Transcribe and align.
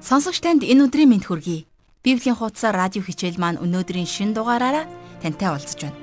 Сонсогч 0.00 0.40
танд 0.40 0.64
энэ 0.64 0.88
өдрийн 0.88 1.12
мэнд 1.12 1.28
хүргэе. 1.28 1.68
Библийн 2.00 2.32
хуудасаар 2.32 2.88
радио 2.88 3.04
хичээл 3.04 3.36
маань 3.36 3.60
өнөөдрийн 3.60 4.08
шин 4.08 4.32
дугаараараа 4.32 4.88
тантай 5.20 5.52
уулзж 5.52 5.76
байна. 5.76 6.00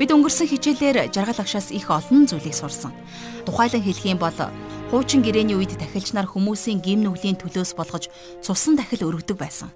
Бид 0.00 0.08
өнгөрсөн 0.08 0.48
хичээлээр 0.48 1.12
жаргал 1.12 1.44
агшаас 1.44 1.68
их 1.68 1.92
олон 1.92 2.24
зүйлийг 2.24 2.56
сурсан. 2.56 2.96
Тухайлан 3.44 3.84
хэлэх 3.84 4.08
юм 4.08 4.16
бол 4.16 4.32
хуучин 4.88 5.20
гэрээний 5.20 5.52
үед 5.52 5.76
тахилч 5.76 6.16
нар 6.16 6.24
хүмүүсийн 6.32 6.80
гим 6.80 7.04
нүглийн 7.04 7.36
төлөөс 7.36 7.76
болгож 7.76 8.08
цусан 8.40 8.80
дахил 8.80 9.04
өргөдөг 9.12 9.36
байсан. 9.36 9.68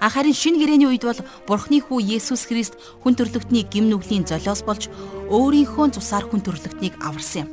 А 0.00 0.08
харин 0.08 0.32
шинэ 0.32 0.56
гэрээний 0.56 0.88
үед 0.88 1.04
бол 1.04 1.20
Бурхны 1.44 1.84
хүү 1.84 2.16
Есүс 2.16 2.48
Христ 2.48 2.80
хүн 3.04 3.12
төрлөختний 3.12 3.68
гим 3.68 3.92
нүглийн 3.92 4.24
золиос 4.24 4.64
болж 4.64 4.88
өөрийнхөө 5.28 6.00
цусаар 6.00 6.24
хүн 6.32 6.40
төрлөختнийг 6.40 6.96
аварсан 7.04 7.44
юм. 7.44 7.48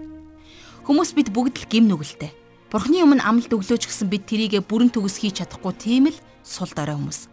Хүмүүс 0.87 1.11
бид 1.11 1.36
бүгд 1.36 1.59
л 1.59 1.68
гим 1.68 1.91
нүгэлтэй 1.91 2.40
Бурхны 2.71 3.04
өмнө 3.04 3.20
амлалт 3.20 3.52
өглөөч 3.52 3.84
гэсэн 3.84 4.07
бид 4.07 4.32
тэрийгэ 4.32 4.64
бүрэн 4.64 4.96
төгс 4.96 5.20
хийж 5.20 5.43
чадахгүй 5.43 5.75
тийм 5.75 6.07
л 6.07 6.16
сул 6.39 6.71
дорой 6.71 6.96
хүмүүс. 6.96 7.28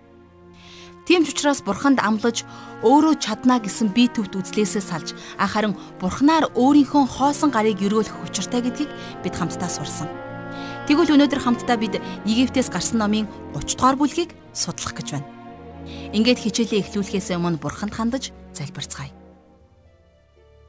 Тийм 1.07 1.23
ч 1.23 1.31
учраас 1.31 1.63
бурханд 1.63 2.03
амлаж 2.03 2.43
өөрөө 2.83 3.23
чадна 3.23 3.63
гэсэн 3.63 3.95
бие 3.95 4.11
төвт 4.11 4.35
үзлээсээ 4.35 4.83
салж 4.83 5.15
харин 5.39 5.79
бурхнаар 6.03 6.51
өөрийнхөө 6.59 7.07
хоосон 7.07 7.55
гарыг 7.55 7.79
өрөөлөх 7.79 8.19
учиртай 8.27 8.67
гэдгийг 8.67 8.91
бид 9.23 9.35
хамтдаа 9.39 9.71
сурсан. 9.71 10.11
Тэгвэл 10.91 11.15
өнөөдөр 11.15 11.39
хамтдаа 11.39 11.79
бид 11.79 12.03
Египтээс 12.27 12.75
гарсан 12.75 12.99
номын 12.99 13.31
30 13.55 13.79
дугаар 13.79 13.95
бүлгийг 13.95 14.35
судлах 14.51 14.99
гэж 14.99 15.23
байна. 15.23 15.31
Ингээд 16.19 16.43
хичээлээ 16.43 16.83
эхлүүлэхээс 16.83 17.31
өмнө 17.39 17.63
бурханд 17.63 17.95
хандаж 17.95 18.35
залбирцгаая. 18.59 19.15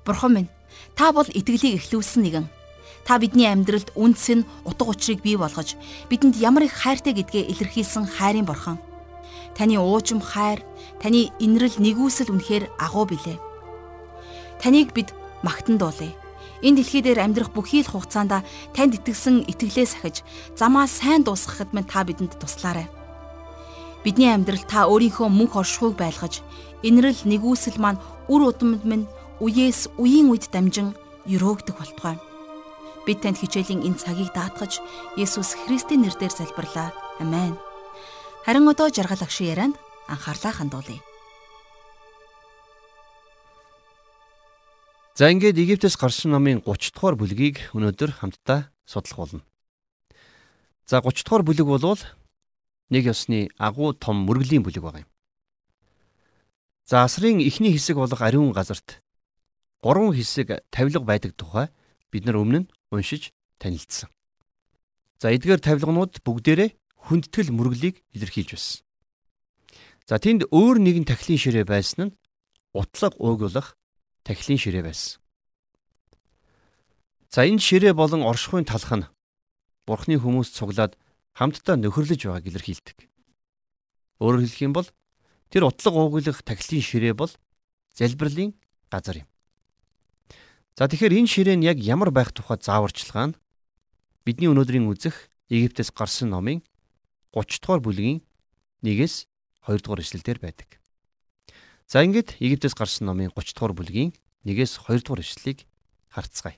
Бурхан 0.06 0.32
минь, 0.38 0.50
та 0.94 1.10
бол 1.10 1.26
итгэлийг 1.26 1.82
эхлүүлсэн 1.82 2.22
нэгэн 2.22 2.59
Та 3.10 3.18
бидний 3.18 3.50
амьдралд 3.50 3.90
үндэс 3.98 4.28
нь 4.38 4.46
утга 4.70 4.94
учирыг 4.94 5.26
бий 5.26 5.34
болгож 5.34 5.74
бидэнд 6.14 6.38
ямар 6.38 6.70
их 6.70 6.78
хайртай 6.78 7.18
гэдгээ 7.18 7.50
илэрхийлсэн 7.58 8.06
хайрын 8.06 8.46
бурхан. 8.46 8.78
Таны 9.58 9.82
уужим 9.82 10.22
хайр, 10.22 10.62
таны 11.02 11.34
инрэл 11.42 11.82
нэгүсэл 11.82 12.30
үнэхээр 12.30 12.70
агуу 12.78 13.10
билээ. 13.10 13.42
Таныг 14.62 14.94
бид 14.94 15.10
магтандуулъя. 15.42 16.14
Энэ 16.62 16.86
дэлхий 16.86 17.02
дээр 17.02 17.26
амьдрах 17.26 17.50
бүхий 17.50 17.82
л 17.82 17.90
хугацаанд 17.90 18.46
танд 18.78 19.02
итгэсэн 19.02 19.50
итгэлээ 19.50 19.90
сахиж 19.90 20.22
замаа 20.54 20.86
сайн 20.86 21.26
дуусгахад 21.26 21.74
мань 21.74 21.90
та 21.90 22.06
бидэнд 22.06 22.38
туслаарай. 22.38 22.94
Бидний 24.06 24.30
амьдрал 24.30 24.62
та 24.70 24.86
өөрийнхөө 24.86 25.34
мөнх 25.34 25.58
оршихуйг 25.58 25.98
байлгаж, 25.98 26.46
инрэл 26.86 27.26
нэгүсэл 27.26 27.82
маань 27.82 27.98
үр 28.30 28.54
удамд 28.54 28.86
минь 28.86 29.10
үеэс 29.42 29.98
үеийн 29.98 30.30
үед 30.30 30.54
дамжин 30.54 30.94
өрөөгдөх 31.26 31.74
болтугай. 31.74 32.29
Бид 33.06 33.22
танд 33.24 33.40
хичээлийн 33.40 33.86
энэ 33.86 34.00
цагийг 34.00 34.32
даатгаж 34.36 34.84
Есүс 35.16 35.56
Христийн 35.56 36.04
нэрээр 36.04 36.34
залбирлаа. 36.34 36.92
Амен. 37.20 37.56
Харин 38.46 38.68
одоо 38.68 38.90
жаргал 38.90 39.24
агшин 39.24 39.48
ярианд 39.52 39.76
анхаарлаа 40.08 40.54
хандуулъя. 40.56 41.02
За 45.20 45.28
ингээд 45.28 45.60
Египтээс 45.60 46.00
гарсан 46.00 46.32
номын 46.32 46.64
30 46.64 46.96
дугаар 46.96 47.20
бүлгийг 47.20 47.60
өнөөдөр 47.76 48.24
хамтдаа 48.24 48.72
судлах 48.88 49.20
болно. 49.20 49.44
За 50.88 51.04
30 51.04 51.28
дугаар 51.28 51.44
бүлэг 51.44 51.68
болвол 51.68 52.00
нэг 52.88 53.12
ёсны 53.12 53.52
агуу 53.60 53.92
том 53.92 54.24
мөргөлийн 54.24 54.64
бүлэг 54.64 54.80
байгаа 54.80 55.04
юм. 55.04 55.12
За 56.88 57.04
асрын 57.04 57.44
эхний 57.44 57.76
хэсэг 57.76 58.00
болох 58.00 58.24
ариун 58.24 58.56
газарт 58.56 59.04
гурван 59.84 60.16
хэсэг 60.16 60.64
тавилга 60.72 61.04
байдаг 61.04 61.36
тухай 61.36 61.68
бид 62.10 62.26
нар 62.26 62.40
өмнө 62.40 62.66
уншиж 62.92 63.34
танилцсан. 63.62 64.10
За 65.20 65.34
эдгээр 65.36 65.60
тавилганууд 65.60 66.24
бүгдээрээ 66.24 66.70
хүндэтгэл 67.08 67.52
мөрөглийг 67.52 68.02
илэрхийлж 68.16 68.52
байсан. 68.56 68.82
За 70.10 70.18
тэнд 70.18 70.50
өөр 70.50 70.82
нэгэн 70.82 71.06
тахилын 71.06 71.38
ширээ 71.38 71.66
байсан 71.68 72.00
нь 72.10 72.16
утлаг 72.74 73.14
уугуулах 73.22 73.78
тахилын 74.26 74.58
ширээ 74.58 74.84
байсан. 74.88 75.22
За 77.30 77.46
энэ 77.46 77.62
ширээ 77.62 77.94
болон 77.94 78.26
оршихуйн 78.26 78.66
талх 78.66 78.90
нь 78.90 79.06
Бурхны 79.86 80.18
хүмүүс 80.22 80.54
цуглаад 80.54 80.98
хамтдаа 81.34 81.78
нөхөрлөж 81.78 82.22
байгааг 82.26 82.46
илэрхийлдэг. 82.46 82.98
Өөрөөр 84.22 84.44
хэлэх 84.46 84.62
юм 84.66 84.74
бол 84.74 84.90
тэр 85.50 85.66
утлаг 85.66 85.94
уугуулах 85.94 86.42
тахилын 86.46 86.84
ширээ 86.86 87.14
бол 87.18 87.32
залбирлын 87.98 88.54
газар 88.90 89.26
юм. 89.26 89.30
За 90.80 90.88
тэгэхээр 90.88 91.12
энэ 91.20 91.28
ширээн 91.28 91.62
яг 91.68 91.84
ямар 91.84 92.08
байх 92.08 92.32
тухай 92.32 92.56
зааварчилгаа 92.56 93.36
нь 93.36 93.38
бидний 94.24 94.48
өнөөдрийн 94.48 94.88
үзэх 94.88 95.28
Египтээс 95.52 95.92
гарсан 95.92 96.32
номын 96.32 96.64
30 97.36 97.60
дугаар 97.60 97.84
бүлгийн 97.84 98.24
1-ээс 98.88 99.28
2 99.68 99.84
дугаар 99.84 100.00
эшлэлдэр 100.08 100.40
байдаг. 100.40 100.80
За 101.84 102.00
ингээд 102.00 102.40
Египтээс 102.40 102.80
гарсан 102.80 103.12
номын 103.12 103.28
30 103.36 103.60
дугаар 103.60 103.76
бүлгийн 103.76 104.16
1-ээс 104.48 104.80
2 104.88 105.04
дугаар 105.04 105.20
эшлэлийг 105.20 105.68
харцгаая. 106.16 106.56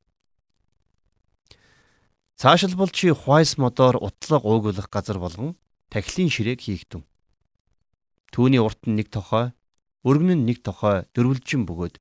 Цаашилбал 2.37 2.93
чи 2.93 3.09
хуайс 3.09 3.57
модоор 3.57 3.97
утлаг 3.97 4.45
уугуулах 4.45 4.85
газар 4.93 5.17
болгон 5.17 5.57
тахилын 5.89 6.29
ширээг 6.29 6.61
хийгдэв. 6.61 7.01
Түүний 8.29 8.61
урт 8.61 8.85
нь 8.85 9.01
нэг 9.01 9.09
тохой, 9.09 9.49
өргөн 10.05 10.41
нь 10.41 10.45
нэг 10.45 10.61
тохой 10.61 11.09
дөрвөлжин 11.17 11.65
бөгөөд 11.65 12.00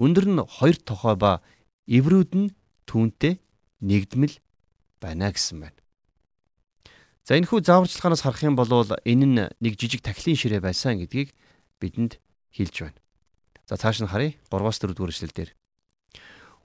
Өндөр 0.00 0.26
нь 0.32 0.40
хоёр 0.40 0.76
тохой 0.80 1.14
ба 1.20 1.44
эврүүд 1.84 2.32
нь 2.32 2.48
түүнтэй 2.88 3.36
нэгдмэл 3.84 4.40
байна 4.96 5.28
гэсэн 5.28 5.60
байна. 5.60 5.76
За 7.28 7.36
энэ 7.36 7.46
хүү 7.52 7.60
зааварчилгаанаас 7.68 8.24
харах 8.24 8.42
юм 8.48 8.56
бол 8.56 8.72
энэ 9.04 9.26
нь 9.28 9.38
нэг 9.60 9.76
жижиг 9.76 10.00
тахилын 10.00 10.40
ширээ 10.40 10.64
байсан 10.64 10.96
гэдгийг 11.04 11.36
бидэнд 11.76 12.16
хэлж 12.56 12.76
байна. 12.80 13.00
За 13.68 13.76
цааш 13.76 14.00
нь 14.00 14.08
харъя 14.08 14.34
3-4 14.48 14.96
дугаар 14.96 15.12
эшлэл 15.12 15.36
дээр. 15.36 15.50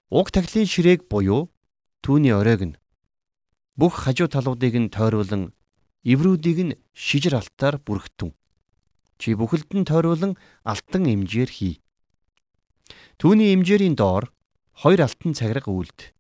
Уг 0.10 0.32
тахилын 0.32 0.66
ширээг 0.66 1.12
буюу 1.12 1.52
түүний 2.02 2.32
оройг 2.32 2.62
нь 2.72 2.80
бүх 3.76 4.08
хажуу 4.08 4.32
талуудыг 4.32 4.74
нь 4.80 4.90
тойруулан 4.90 5.52
эврүүдийг 6.08 6.60
нь 6.66 6.78
шижир 6.96 7.36
алтаар 7.36 7.84
бүрхтэн. 7.84 8.32
Чи 9.20 9.36
бүхэлд 9.36 9.70
нь 9.76 9.86
тойруулан 9.86 10.40
алтан 10.64 11.04
эмжээр 11.04 11.52
хий. 11.52 11.84
Түүний 13.16 13.56
имжээрийн 13.56 13.96
доор 13.96 14.28
хоёр 14.76 15.08
алтан 15.08 15.32
цаграг 15.32 15.72
үлд. 15.72 16.12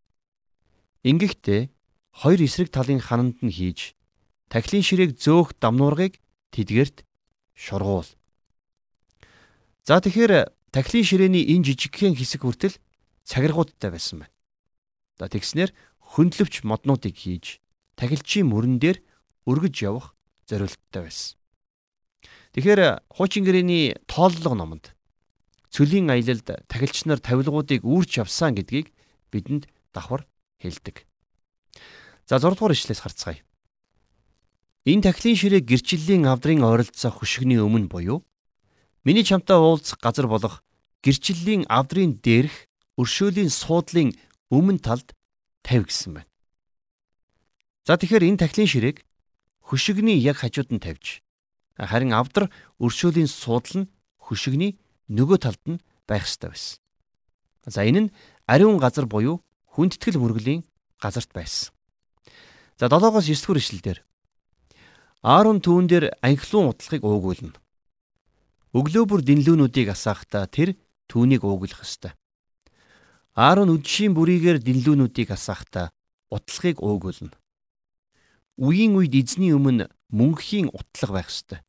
Ингэхдээ 1.03 1.67
хоёр 2.23 2.39
эсрэг 2.39 2.71
талын 2.71 3.03
хананд 3.03 3.43
нь 3.43 3.51
хийж 3.51 3.99
тахилын 4.47 4.79
ширээг 4.79 5.19
зөөх 5.19 5.59
дамнуургыг 5.59 6.23
тэдгэрт 6.55 7.03
шургуул. 7.51 8.07
За 9.83 9.99
тэгэхээр 9.99 10.47
тахилын 10.71 11.03
ширээний 11.03 11.43
энэ 11.51 11.75
жижигхэн 11.75 12.15
хэсэг 12.15 12.47
хүртэл 12.47 12.79
цаграгуудтай 13.27 13.91
байсан 13.91 14.23
байна. 14.23 14.33
За 15.19 15.27
тэгснэр 15.27 15.75
хөндлөвч 15.99 16.63
моднуудыг 16.63 17.11
хийж 17.11 17.59
тахилчийн 17.99 18.47
мөрөн 18.47 18.79
дээр 18.79 19.03
өргөж 19.43 19.75
явах 19.83 20.15
зорилттой 20.47 21.11
байсан. 21.11 21.35
Тэгэхээр 22.55 23.03
хуучин 23.11 23.43
гэрээний 23.43 23.99
тооллого 24.07 24.55
номонд 24.55 24.94
цөлийн 25.73 26.09
аялалд 26.09 26.67
тахилч 26.67 27.05
нар 27.05 27.19
тавилгуудыг 27.19 27.81
үүрч 27.85 28.21
явсан 28.21 28.55
гэдгийг 28.55 28.93
бидэнд 29.31 29.67
давхар 29.93 30.27
хэлдэг. 30.61 31.05
За 32.25 32.39
6 32.41 32.57
дугаар 32.57 32.73
ишлээс 32.73 33.01
харцгаая. 33.01 33.41
Энэ 34.85 35.09
тахилын 35.09 35.37
ширээ 35.37 35.61
гэрчлэлийн 35.65 36.25
авдрын 36.29 36.61
ойролцоох 36.61 37.21
хөшгөний 37.21 37.61
өмнө 37.61 37.89
буюу 37.89 38.21
миний 39.05 39.25
чамтай 39.25 39.57
уулзах 39.57 39.97
газар 40.01 40.29
болох 40.29 40.61
гэрчлэлийн 41.01 41.65
авдрын 41.69 42.21
дээрх 42.21 42.69
өршөөлийн 42.97 43.49
суудлын 43.49 44.13
өмнө 44.53 44.81
талд 44.81 45.13
тавь 45.65 45.85
гэсэн 45.89 46.21
байна. 46.21 46.29
За 47.85 47.97
тэгэхээр 47.97 48.29
энэ 48.29 48.41
тахилын 48.41 48.69
ширээг 48.69 48.97
хөшгөний 49.61 50.17
яг 50.21 50.41
хажууд 50.41 50.69
нь 50.73 50.81
тавьж 50.81 51.25
харин 51.77 52.13
авдар 52.13 52.49
өршөөлийн 52.79 53.29
суудал 53.29 53.85
нь 53.85 53.89
хөшгөний 54.17 54.77
нөгөө 55.09 55.37
талд 55.41 55.63
нь 55.67 55.83
байх 56.07 56.25
ёстой 56.25 56.53
байсан. 56.53 56.79
За 57.65 57.81
энэ 57.85 58.09
нь 58.09 58.13
ариун 58.45 58.77
газар 58.77 59.05
буюу 59.05 59.41
хүндэтгэл 59.73 60.21
мөргөлийн 60.21 60.65
газарт 61.01 61.31
байсан. 61.33 61.73
За 62.77 62.87
7-оос 62.87 63.25
9 63.25 63.41
дугаар 63.41 63.59
ишлэлдэр 63.61 63.97
Аарон 65.25 65.57
түүн 65.57 65.89
дээр 65.89 66.13
анхлуун 66.21 66.69
утлагыг 66.69 67.01
уугуулна. 67.01 67.57
Өглөө 68.77 69.05
бүр 69.09 69.21
дэнлүүнүүдийг 69.25 69.89
асаахтаа 69.89 70.45
тэр 70.45 70.77
түүнийг 71.09 71.41
уугуулах 71.41 71.81
ёстой. 71.81 72.13
Аарон 73.33 73.73
үдшийн 73.73 74.13
бүрийгээр 74.13 74.61
дэнлүүнүүдийг 74.61 75.33
асаахтаа 75.33 75.89
утлагыг 76.29 76.77
уугуулна. 76.77 77.33
Үеийн 78.61 78.93
үед 78.93 79.17
эзний 79.17 79.49
өмнө 79.49 79.89
мөнхийн 80.13 80.69
утлаг 80.69 81.09
байх 81.09 81.33
ёстой. 81.33 81.65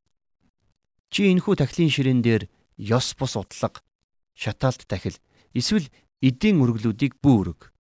Чи 1.08 1.32
энэхүү 1.32 1.56
тахлын 1.56 1.88
ширээн 1.88 2.20
дээр 2.20 2.52
ёс 2.76 3.14
бус 3.18 3.36
удлаг, 3.36 3.82
шатаалт 4.34 4.86
дахил 4.88 5.16
эсвэл 5.52 5.88
эдийн 6.20 6.60
өргөлүүдийг 6.60 7.18
бүү 7.20 7.36
өрг. 7.40 7.72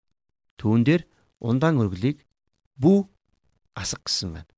Түүн 0.56 0.84
дээр 0.84 1.02
ундаан 1.40 1.80
өргөлийг 1.80 2.24
бүү 2.80 3.04
асах 3.76 4.04
гэсэн 4.04 4.32
байна. 4.40 4.52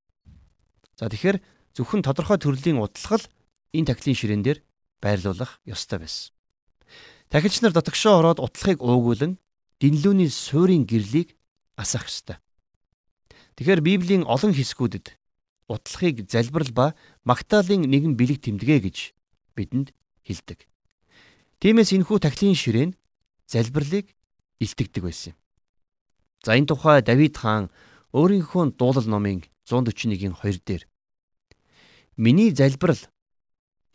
За 0.99 1.11
тэгэхээр 1.11 1.43
зөвхөн 1.75 2.03
тодорхой 2.03 2.39
төрлийн 2.39 2.79
удалгал 2.79 3.23
энэ 3.75 3.89
тахилын 3.91 4.19
ширээн 4.19 4.43
дээр 4.43 4.59
байрлуулах 5.03 5.59
ёстой 5.67 6.03
байсан. 6.03 6.35
Тахилч 7.31 7.61
нар 7.61 7.75
дотогшоо 7.75 8.19
ороод 8.19 8.39
утлагыг 8.41 8.83
уугуулan 8.83 9.39
дэнлүүний 9.83 10.31
суурийн 10.31 10.87
гэрлийг 10.87 11.37
асах 11.77 12.07
ёстой. 12.11 12.39
Тэгэхээр 13.59 13.83
Библийн 13.83 14.25
олон 14.27 14.55
хэсгүүдэд 14.55 15.19
утлагыг 15.69 16.31
залбирал 16.31 16.73
ба 16.73 16.87
магтаалын 17.29 17.85
нэгэн 17.87 18.17
бэлэг 18.17 18.43
тэмдэгэ 18.43 18.77
гэж 18.89 18.97
бидэнд 19.55 19.93
хэлдэг. 20.29 20.69
Тиймээс 21.65 21.97
энэхүү 21.97 22.19
тахилын 22.21 22.55
ширээн 22.55 22.93
залбирлыг 23.49 24.13
илтгэдэг 24.61 25.03
байсан 25.03 25.33
юм. 25.33 25.39
За 26.45 26.55
энэ 26.55 26.69
тухай 26.69 27.01
Давид 27.03 27.35
хаан 27.41 27.73
өөрийнхөө 28.13 28.77
дуулал 28.77 29.09
номын 29.09 29.43
141-ийн 29.67 30.37
2 30.37 30.61
дээр 30.63 30.85
Миний 32.19 32.51
залбирал 32.51 32.99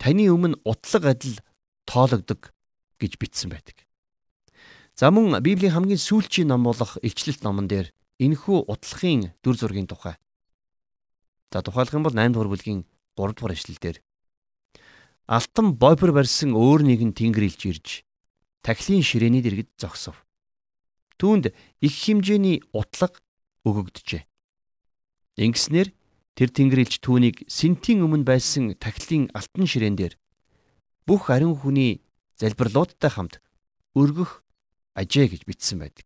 таны 0.00 0.32
өмнө 0.32 0.56
утлаг 0.64 1.04
адил 1.04 1.36
тоологдог 1.84 2.56
гэж 2.96 3.20
бичсэн 3.20 3.52
байдаг. 3.52 3.84
За 4.96 5.12
мөн 5.12 5.42
Библийн 5.44 5.76
хамгийн 5.76 6.00
сүүлчийн 6.00 6.48
ном 6.48 6.64
болох 6.64 6.96
Илчлэлт 7.04 7.44
номон 7.44 7.68
дээр 7.68 7.92
энэхүү 8.16 8.64
утлагын 8.64 9.36
дүр 9.44 9.56
зургийн 9.60 9.84
тухай. 9.84 10.16
За 11.52 11.60
тухайлах 11.60 11.92
юм 11.92 12.04
бол 12.08 12.16
8 12.16 12.32
дугаар 12.32 12.48
бүлгийн 12.48 12.88
3 13.12 13.36
дугаар 13.36 13.52
эшлэлдэр 13.52 14.00
Алтан 15.26 15.72
бойпор 15.80 16.12
барьсан 16.12 16.52
өөр 16.52 16.84
нэгэн 16.84 17.16
тэнгэр 17.16 17.48
илж 17.48 17.62
ирж 17.64 17.88
тахилын 18.60 19.00
ширээний 19.00 19.40
дэргэд 19.40 19.72
зогсов. 19.80 20.28
Түүнд 21.16 21.56
их 21.80 21.94
хэмжээний 21.96 22.60
утлаг 22.76 23.24
өгөгдөжээ. 23.64 24.22
Ингэснээр 25.40 25.88
тэр 26.36 26.48
тэнгэрэлж 26.52 27.00
түүнийг 27.00 27.48
сентийн 27.48 28.04
өмнө 28.04 28.28
байсан 28.28 28.76
тахилын 28.76 29.32
алтан 29.32 29.64
ширээн 29.64 29.96
дээр 29.96 30.14
бүх 31.08 31.32
ариун 31.32 31.56
хүний 31.56 32.04
залбирлуудтай 32.36 33.08
хамт 33.08 33.40
өргөх 33.96 34.44
ажээ 34.92 35.32
гэж 35.32 35.48
бичсэн 35.48 35.80
байдаг. 35.80 36.04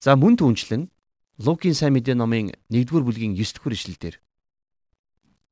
За 0.00 0.12
мөн 0.12 0.36
түнчлэн 0.36 0.92
Лукийн 1.36 1.76
сайн 1.76 1.92
мэдээ 1.92 2.16
номын 2.16 2.52
1-р 2.72 3.04
бүлгийн 3.04 3.36
9-р 3.36 3.72
ишлэлдэр 3.76 4.16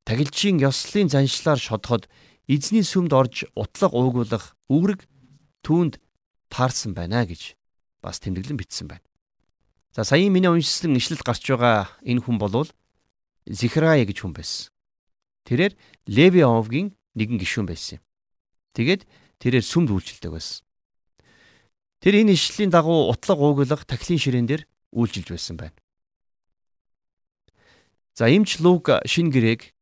тагилчийн 0.05 0.61
ёслолын 0.61 1.09
заншлаар 1.09 1.59
шодоход 1.59 2.09
эзний 2.47 2.85
сүмд 2.85 3.13
орж 3.13 3.49
утлаг 3.57 3.93
уугуулах 3.93 4.57
үүрэг 4.69 5.09
түүнд 5.65 6.01
таарсан 6.53 6.93
байна 6.93 7.25
гэж 7.25 7.57
бас 8.05 8.21
тэмдэглэн 8.21 8.61
бичсэн 8.61 8.89
байна. 8.89 9.05
За 9.97 10.05
саяын 10.05 10.33
миний 10.33 10.53
уншсан 10.53 10.97
ишлэл 10.97 11.25
гарч 11.25 11.45
байгаа 11.49 11.89
энэ 12.05 12.21
хүн 12.21 12.39
болвол 12.39 12.69
Зихрая 13.49 14.05
гэж 14.05 14.25
хүн 14.25 14.33
байсан. 14.33 14.73
Тэрээр 15.45 15.77
Леви 16.09 16.45
овгийн 16.45 16.97
нэгэн 17.17 17.37
гишүүн 17.41 17.69
байсан 17.69 18.01
юм. 18.01 18.05
Тэгээд 18.73 19.03
тэрээр 19.41 19.65
сүмд 19.65 19.93
үйлчлдэг 19.93 20.33
байсан. 20.33 20.65
Тэр 22.01 22.25
энэ 22.25 22.37
ишлийн 22.37 22.73
дагуу 22.73 23.13
утлаг 23.13 23.39
ууглах 23.41 23.85
тахилын 23.85 24.21
ширээн 24.21 24.49
дээр 24.49 24.63
үйлчилж 24.93 25.29
байсан 25.29 25.57
байна. 25.57 25.77
За 28.15 28.31
эмч 28.31 28.63
Лук 28.63 28.89
шин 29.05 29.29
гэрээг 29.29 29.74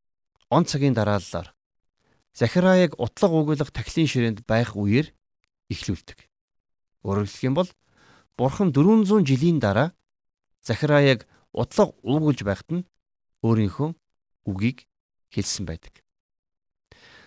он 0.53 0.69
цагийн 0.69 0.93
дарааллаар 0.93 1.49
Захараяг 2.33 2.93
утлаг 2.97 3.31
ууглах 3.33 3.73
тахилын 3.73 4.09
ширээнд 4.09 4.39
байх 4.45 4.73
үеэр 4.77 5.09
эхлүүлдэг. 5.69 6.29
Өөрөөр 7.05 7.29
хэлэх 7.29 7.45
юм 7.45 7.55
бол 7.57 7.69
Бурхан 8.37 8.73
400 8.73 9.25
жилийн 9.25 9.57
дараа 9.57 9.93
Захараяг 10.61 11.25
утлаг 11.53 11.93
уугуулж 12.01 12.41
байхад 12.45 12.69
нь 12.69 12.87
өөрийнхөө 13.45 13.89
үгийг 14.49 14.85
хэлсэн 15.29 15.65
байдаг. 15.69 16.01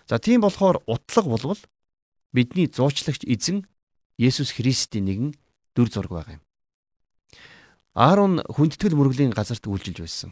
За 0.06 0.18
тийм 0.18 0.42
болохоор 0.42 0.82
утлаг 0.86 1.26
болвол 1.26 1.60
бидний 2.34 2.66
зуучлагч 2.66 3.26
эзэн 3.26 3.66
Есүс 4.18 4.54
Христийн 4.54 5.06
нэгэн 5.06 5.30
дүр 5.74 5.88
зураг 5.90 6.10
байгаа 6.10 6.34
юм. 6.38 6.44
Аарон 7.94 8.42
хүндэтгэл 8.42 8.98
мөргөлийн 8.98 9.34
газарт 9.34 9.66
үйлжилж 9.66 10.02
байсан. 10.02 10.30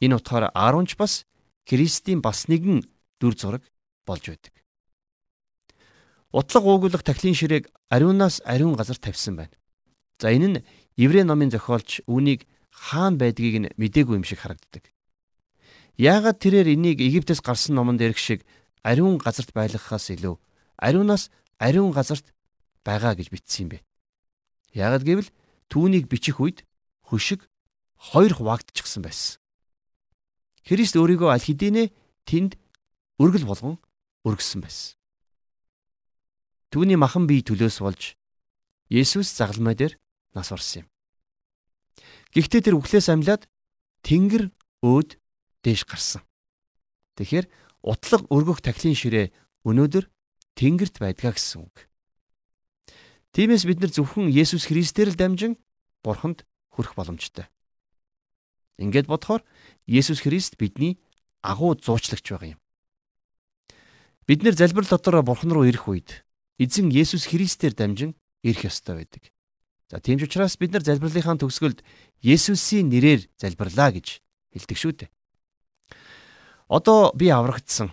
Энэ 0.00 0.16
утгаараа 0.16 0.50
Ааронч 0.54 0.96
бас 0.96 1.26
Христийн 1.68 2.20
бас 2.20 2.48
нэгэн 2.48 2.82
дүр 3.20 3.34
зураг 3.38 3.62
болж 4.06 4.24
байдаг. 4.26 4.52
Утлаг 6.32 6.64
уугуулах 6.64 7.02
тахлын 7.04 7.36
ширээг 7.36 7.68
ариунаас 7.92 8.40
ариун 8.44 8.74
газар 8.74 8.96
тавьсан 8.96 9.36
байна. 9.36 9.54
За 10.18 10.32
энэ 10.32 10.48
нь 10.48 10.64
Еврей 10.96 11.24
номын 11.24 11.50
зохиолч 11.52 12.00
үүнийг 12.08 12.48
хаан 12.72 13.20
байдгийг 13.20 13.56
нь 13.60 13.72
мдээгүй 13.76 14.16
юм 14.16 14.24
шиг 14.24 14.40
харагддаг. 14.40 14.88
Яагаад 16.00 16.40
тэрээр 16.40 16.72
энийг 16.72 17.04
Египтээс 17.04 17.44
гарсан 17.44 17.76
номон 17.76 18.00
дээрх 18.00 18.16
шиг 18.16 18.40
ариун 18.80 19.20
газарт 19.20 19.52
байлгахаас 19.52 20.08
илүү 20.08 20.40
ариунаас 20.80 21.28
ариун 21.60 21.92
газарт 21.92 22.32
байгаа 22.80 23.12
гэж 23.14 23.28
бичсэн 23.28 23.68
юм 23.68 23.70
бэ? 23.76 23.78
Яагаад 24.72 25.04
гэвэл 25.04 25.30
түүнийг 25.68 26.08
бичих 26.08 26.40
үед 26.40 26.64
хөшиг 27.04 27.44
хоёр 28.00 28.32
хуваагдчихсан 28.32 29.04
байсан. 29.04 29.41
Христ 30.62 30.94
өөрийгөө 30.94 31.30
аль 31.34 31.42
хэдийнэ 31.42 31.90
тэнд 32.26 32.54
өргөл 33.18 33.46
болгон 33.46 33.76
өргөсөн 34.22 34.62
байсан. 34.62 34.94
Түүний 36.72 36.96
махан 36.96 37.26
бие 37.28 37.44
төлөөс 37.44 37.82
болж 37.84 38.16
Есүс 38.88 39.28
загалмай 39.28 39.74
дээр 39.76 39.98
нас 40.32 40.52
орсон 40.52 40.84
юм. 40.84 40.88
Гэхдээ 42.32 42.72
тэр 42.72 42.78
үхлээс 42.80 43.12
амьлаад 43.12 43.44
Тэнгэр 44.06 44.48
өөд 44.80 45.20
дээш 45.60 45.84
гарсан. 45.84 46.24
Тэгэхээр 47.20 47.46
утлаг 47.84 48.24
өргөх 48.32 48.64
тахлын 48.64 48.96
ширээ 48.96 49.30
өнөөдөр 49.68 50.08
Тэнгэрт 50.56 50.96
байдгаа 50.96 51.36
гэсэн 51.36 51.68
үг. 51.68 51.76
Тиймээс 53.36 53.68
бид 53.68 53.84
нар 53.84 53.92
зөвхөн 53.92 54.32
Есүс 54.32 54.68
Христээр 54.68 55.12
л 55.12 55.20
дамжин 55.20 55.60
Бурханд 56.00 56.48
хүрэх 56.72 56.96
боломжтой. 56.96 57.51
Ингээд 58.78 59.10
бодохоор 59.10 59.42
Есүс 59.86 60.22
Христ 60.22 60.56
бидний 60.56 61.00
агуу 61.42 61.74
зуучлагч 61.76 62.24
байгаа 62.30 62.56
юм. 62.56 62.60
Бид 64.26 64.46
нэр 64.46 64.54
залбирал 64.54 64.88
дотор 64.88 65.22
Бурхан 65.22 65.52
руу 65.52 65.66
ирэх 65.66 65.88
үед 65.90 66.24
эзэн 66.58 66.88
Есүс 66.88 67.26
Христээр 67.26 67.74
дамжин 67.74 68.14
ирэх 68.46 68.70
ёстой 68.70 69.02
байдаг. 69.02 69.28
За 69.90 70.00
тийм 70.00 70.22
ч 70.22 70.24
учраас 70.24 70.56
бид 70.56 70.72
нар 70.72 70.86
залбирлынхаа 70.86 71.36
төгсгөлд 71.36 71.82
Есүсийн 72.22 72.88
нэрээр 72.88 73.28
залбирлаа 73.36 73.92
гэж 73.92 74.22
хэлдэг 74.54 74.78
шүү 74.78 74.92
дээ. 75.04 75.10
Одоо 76.72 77.12
би 77.12 77.28
аврагдсан. 77.28 77.92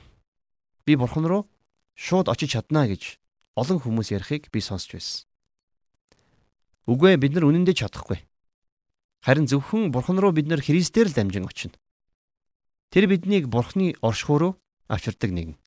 Би 0.85 0.95
Бурхан 0.95 1.25
руу 1.25 1.49
шууд 1.97 2.29
очиж 2.31 2.55
чаднаа 2.55 2.87
гэж 2.87 3.19
олон 3.59 3.83
хүмүүс 3.83 4.15
ярихыг 4.15 4.47
би 4.53 4.63
сонсч 4.63 4.95
байсан. 4.95 5.27
Үгүй 6.87 7.17
ээ 7.17 7.21
бид 7.21 7.33
нар 7.35 7.49
үнэндээ 7.51 7.75
чадахгүй. 7.83 8.23
Харин 9.19 9.47
зөвхөн 9.47 9.91
Бурхан 9.91 10.19
руу 10.19 10.31
бид 10.31 10.47
нар 10.47 10.61
Христээр 10.63 11.11
л 11.11 11.15
дамжин 11.15 11.45
очино. 11.45 11.75
Тэр 12.89 13.11
биднийг 13.11 13.51
Бурханы 13.51 13.95
оршихуй 14.01 14.37
руу 14.39 14.53
авчирдаг 14.87 15.31
нэгэн. 15.31 15.57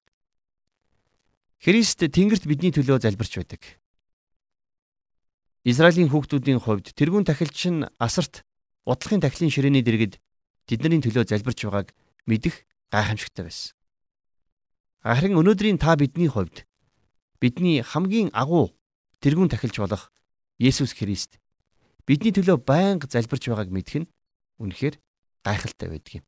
Христ 1.60 2.00
Тэнгэрт 2.00 2.48
бидний 2.48 2.72
төлөө 2.72 3.04
залбирч 3.04 3.36
байдаг. 3.38 3.62
Израилийн 5.62 6.10
хүүхдүүдийн 6.10 6.58
хувьд 6.58 6.90
тэрүүн 6.96 7.22
тахилч 7.22 7.60
нь 7.70 7.86
асарт 8.02 8.42
утлагын 8.82 9.22
тахилын 9.22 9.52
ширээний 9.52 9.86
дэргэд 9.86 10.18
тэдний 10.66 10.98
төлөө 10.98 11.30
залбирч 11.30 11.62
байгааг 11.62 11.94
мэдэх 12.26 12.66
гайхамшигтай 12.90 13.46
байсан. 13.46 13.78
Харин 15.06 15.38
өнөөдрийн 15.38 15.78
та 15.78 15.94
бидний 15.94 16.26
хувьд 16.26 16.66
бидний 17.38 17.82
хамгийн 17.82 18.34
агуу 18.34 18.74
тэрүүн 19.22 19.50
тахилч 19.50 19.78
болох 19.78 20.10
Есүс 20.58 20.98
Христ 20.98 21.41
бидний 22.06 22.34
төлөө 22.34 22.58
байнга 22.66 23.06
залбирч 23.06 23.48
байгааг 23.48 23.70
мэдэх 23.70 24.02
нь 24.02 24.10
үнэхээр 24.58 24.98
гайхалтай 25.46 25.88
байдаг 25.88 26.12
юм. 26.22 26.24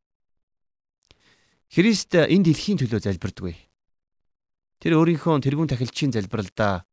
Христ 1.74 2.14
энэ 2.14 2.46
дэлхийн 2.46 2.78
төлөө 2.78 3.00
залбирдаггүй. 3.02 3.54
Тэр 4.78 4.92
өөрийнхөө 4.98 5.42
тэрүүн 5.42 5.70
тахилчийн 5.70 6.14
залбиралдаа 6.14 6.86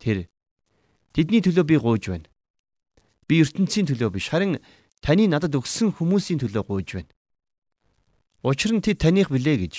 тэр 0.00 0.28
тэдний 1.12 1.44
төлөө 1.44 1.64
би 1.68 1.76
гуйж 1.76 2.04
байна. 2.08 2.28
Би 3.28 3.42
ертөнцийн 3.44 3.88
төлөө 3.92 4.16
биш 4.16 4.32
харин 4.32 4.56
таны 5.04 5.28
надад 5.28 5.52
өгсөн 5.52 5.92
хүмүүсийн 5.92 6.40
төлөө 6.40 6.64
гуйж 6.64 6.88
байна. 6.96 7.12
Учир 8.40 8.72
нь 8.72 8.84
тэд 8.84 9.02
таних 9.04 9.28
билээ 9.28 9.68
гэж 9.68 9.74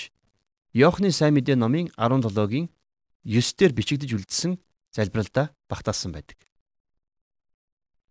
Иохны 0.76 1.10
сайн 1.10 1.34
мэдээ 1.34 1.56
номын 1.56 1.88
17-гийн 1.96 2.68
9-дэр 3.24 3.72
бичигдэж 3.72 4.10
үлдсэн 4.14 4.60
залбиралдаа 4.92 5.50
багтаасан 5.66 6.12
байдаг. 6.12 6.36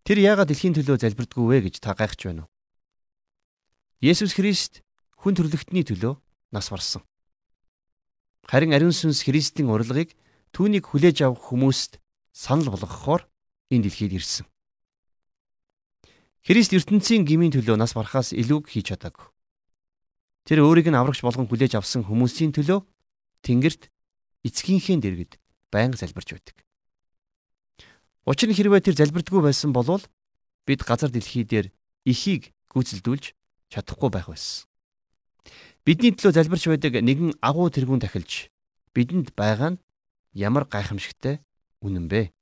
Тэр 0.07 0.23
яагаад 0.23 0.47
дэлхийн 0.47 0.71
төлөө 0.71 1.03
залбирдгүй 1.03 1.43
вэ 1.51 1.57
гэж 1.67 1.83
та 1.83 1.91
гайхаж 1.91 2.31
байна 2.31 2.47
уу? 2.47 2.51
Есүс 3.99 4.39
Христ 4.39 4.79
хүн 5.19 5.35
төрлөختний 5.35 5.83
төлөө 5.83 6.15
нас 6.55 6.71
барсан. 6.71 7.03
Харин 8.47 8.71
ариун 8.71 8.95
сүнс 8.95 9.27
Христийн 9.27 9.67
урилгыг 9.67 10.15
түүнийг 10.55 10.87
хүлээж 10.87 11.27
авах 11.27 11.51
хүмүүст 11.51 11.99
санал 12.31 12.71
болгохоор 12.71 13.27
энэ 13.67 13.91
дэлхийд 13.91 14.15
ирсэн. 14.15 14.47
Христ 16.47 16.71
ертөнцийн 16.71 17.27
гмийн 17.27 17.51
төлөө 17.51 17.75
нас 17.75 17.91
барахаас 17.91 18.31
илүү 18.31 18.63
хийж 18.63 18.95
чадаагүй. 18.95 19.27
Тэр 20.47 20.63
өөрийг 20.63 20.87
нь 20.87 20.95
аврагч 20.95 21.19
болгон 21.19 21.51
хүлээж 21.51 21.75
авсан 21.75 22.07
хүмүүсийн 22.07 22.55
төлөө 22.55 22.79
Тэнгэрт 23.43 23.91
эцгийнхээ 24.47 25.03
дэргэд 25.03 25.35
байнга 25.67 25.99
залбирч 25.99 26.31
байдаг. 26.31 26.63
Учир 28.27 28.51
нь 28.51 28.57
хэрвээ 28.59 28.83
тэр 28.83 28.99
залбирдаггүй 28.99 29.39
байсан 29.39 29.71
бол 29.71 30.03
бид 30.67 30.83
газар 30.83 31.07
дэлхий 31.07 31.47
дээр 31.47 31.71
ихийг 32.03 32.51
гүйцэлдүүлж 32.75 33.31
чадахгүй 33.71 34.11
байх 34.11 34.27
байсан. 34.27 34.67
Бидний 35.87 36.11
төлөө 36.11 36.35
залбирч 36.35 36.67
байдаг 36.67 36.99
нэгэн 36.99 37.39
агуу 37.39 37.71
тэргүүн 37.71 38.03
тахилж 38.03 38.51
бидэнд 38.91 39.31
байгаа 39.31 39.79
нь 39.79 39.81
ямар 40.35 40.67
гайхамшигтай 40.67 41.39
үнэн 41.79 42.11
бэ? 42.11 42.35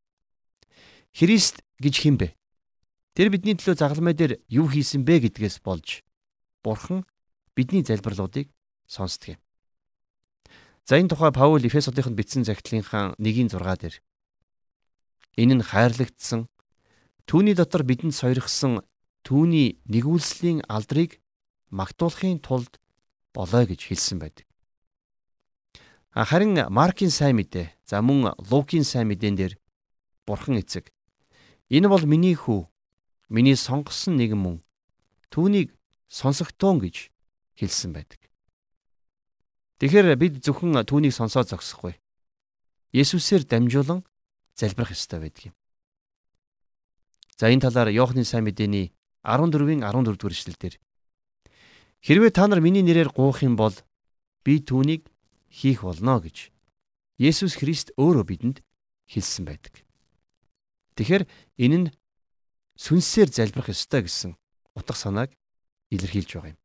Христ 1.14 1.62
гэж 1.78 1.96
хэн 2.02 2.18
бэ? 2.18 2.34
Тэр 3.14 3.30
бидний 3.30 3.54
төлөө 3.54 3.78
загалмай 3.78 4.18
дээр 4.18 4.42
юу 4.50 4.66
хийсэн 4.66 5.06
бэ 5.06 5.30
гэдгээс 5.30 5.62
болж 5.62 6.02
Бурхан 6.66 7.06
бидний 7.54 7.86
залбирлуудыг 7.86 8.50
сонсдог 8.90 9.38
юм. 9.38 9.40
За 10.82 10.98
энэ 10.98 11.14
тухай 11.14 11.30
Паул 11.30 11.62
Эфесодыхонд 11.62 12.18
бичсэн 12.18 12.42
загтлынхаа 12.42 13.14
1-ийн 13.22 13.54
6 13.54 13.62
дээр 13.86 13.96
энэ 15.36 15.60
нь 15.60 15.68
хайрлагдсан 15.70 16.48
түүний 17.28 17.56
дотор 17.56 17.84
бидэнд 17.84 18.16
сойрхсон 18.16 18.84
түүний 19.28 19.82
нэгүүлслийн 19.90 20.64
алдрыг 20.70 21.20
магтуулахын 21.70 22.40
тулд 22.40 22.80
болоо 23.34 23.66
гэж 23.66 23.90
хэлсэн 23.90 24.20
байдаг. 24.22 24.46
Харин 26.16 26.56
Маркийн 26.72 27.12
сайн 27.12 27.36
мэдээ, 27.36 27.76
за 27.84 28.00
мөн 28.00 28.32
Лукийн 28.50 28.88
сайн 28.88 29.12
мэдээн 29.12 29.36
дээр 29.36 29.54
Бурхан 30.24 30.56
эцэг 30.64 30.96
энэ 31.70 31.92
бол 31.92 32.06
миний 32.06 32.36
хүү, 32.36 32.64
миний 33.30 33.58
сонгосон 33.60 34.16
нэгэн 34.16 34.40
мөн. 34.40 34.58
Түүнийг 35.34 35.76
сонсогтоон 36.08 36.80
гэж 36.80 37.12
хэлсэн 37.60 37.92
байдаг. 37.92 38.22
Тэгэхээр 39.84 40.16
бид 40.16 40.40
зөвхөн 40.40 40.88
түүнийг 40.88 41.12
сонсоод 41.12 41.52
зогсохгүй. 41.52 42.00
Есүсээр 42.96 43.44
дамжуулан 43.44 44.08
залбирах 44.56 44.96
ёстой 44.96 45.20
байдаг 45.20 45.52
юм. 45.52 45.56
За 47.38 47.52
энэ 47.52 47.68
талаар 47.68 47.92
Иохны 47.92 48.24
сайн 48.24 48.48
мэдээний 48.48 48.96
14-ийн 49.24 49.84
14 49.84 50.16
дугаар 50.16 50.34
эшлэлдэр 50.34 50.76
Хэрвээ 52.06 52.32
та 52.32 52.48
нар 52.48 52.62
миний 52.62 52.86
нэрээр 52.86 53.10
гуух 53.10 53.42
юм 53.42 53.58
бол 53.58 53.76
би 54.46 54.62
түүнийг 54.62 55.10
хийх 55.50 55.84
болно 55.84 56.22
гэж 56.22 56.54
Есүс 57.18 57.58
Христ 57.58 57.96
өөрөө 57.98 58.26
бидэнд 58.30 58.58
хэлсэн 59.10 59.44
байдаг. 59.48 59.82
Тэгэхээр 60.96 61.24
энэ 61.58 61.78
нь 61.82 61.88
сүнсээр 62.78 63.34
залбирах 63.34 63.74
ёстой 63.74 64.06
гэсэн 64.06 64.38
утга 64.78 64.94
санааг 64.94 65.32
илэрхийлж 65.90 66.30
байгаа 66.36 66.54
юм. 66.54 66.60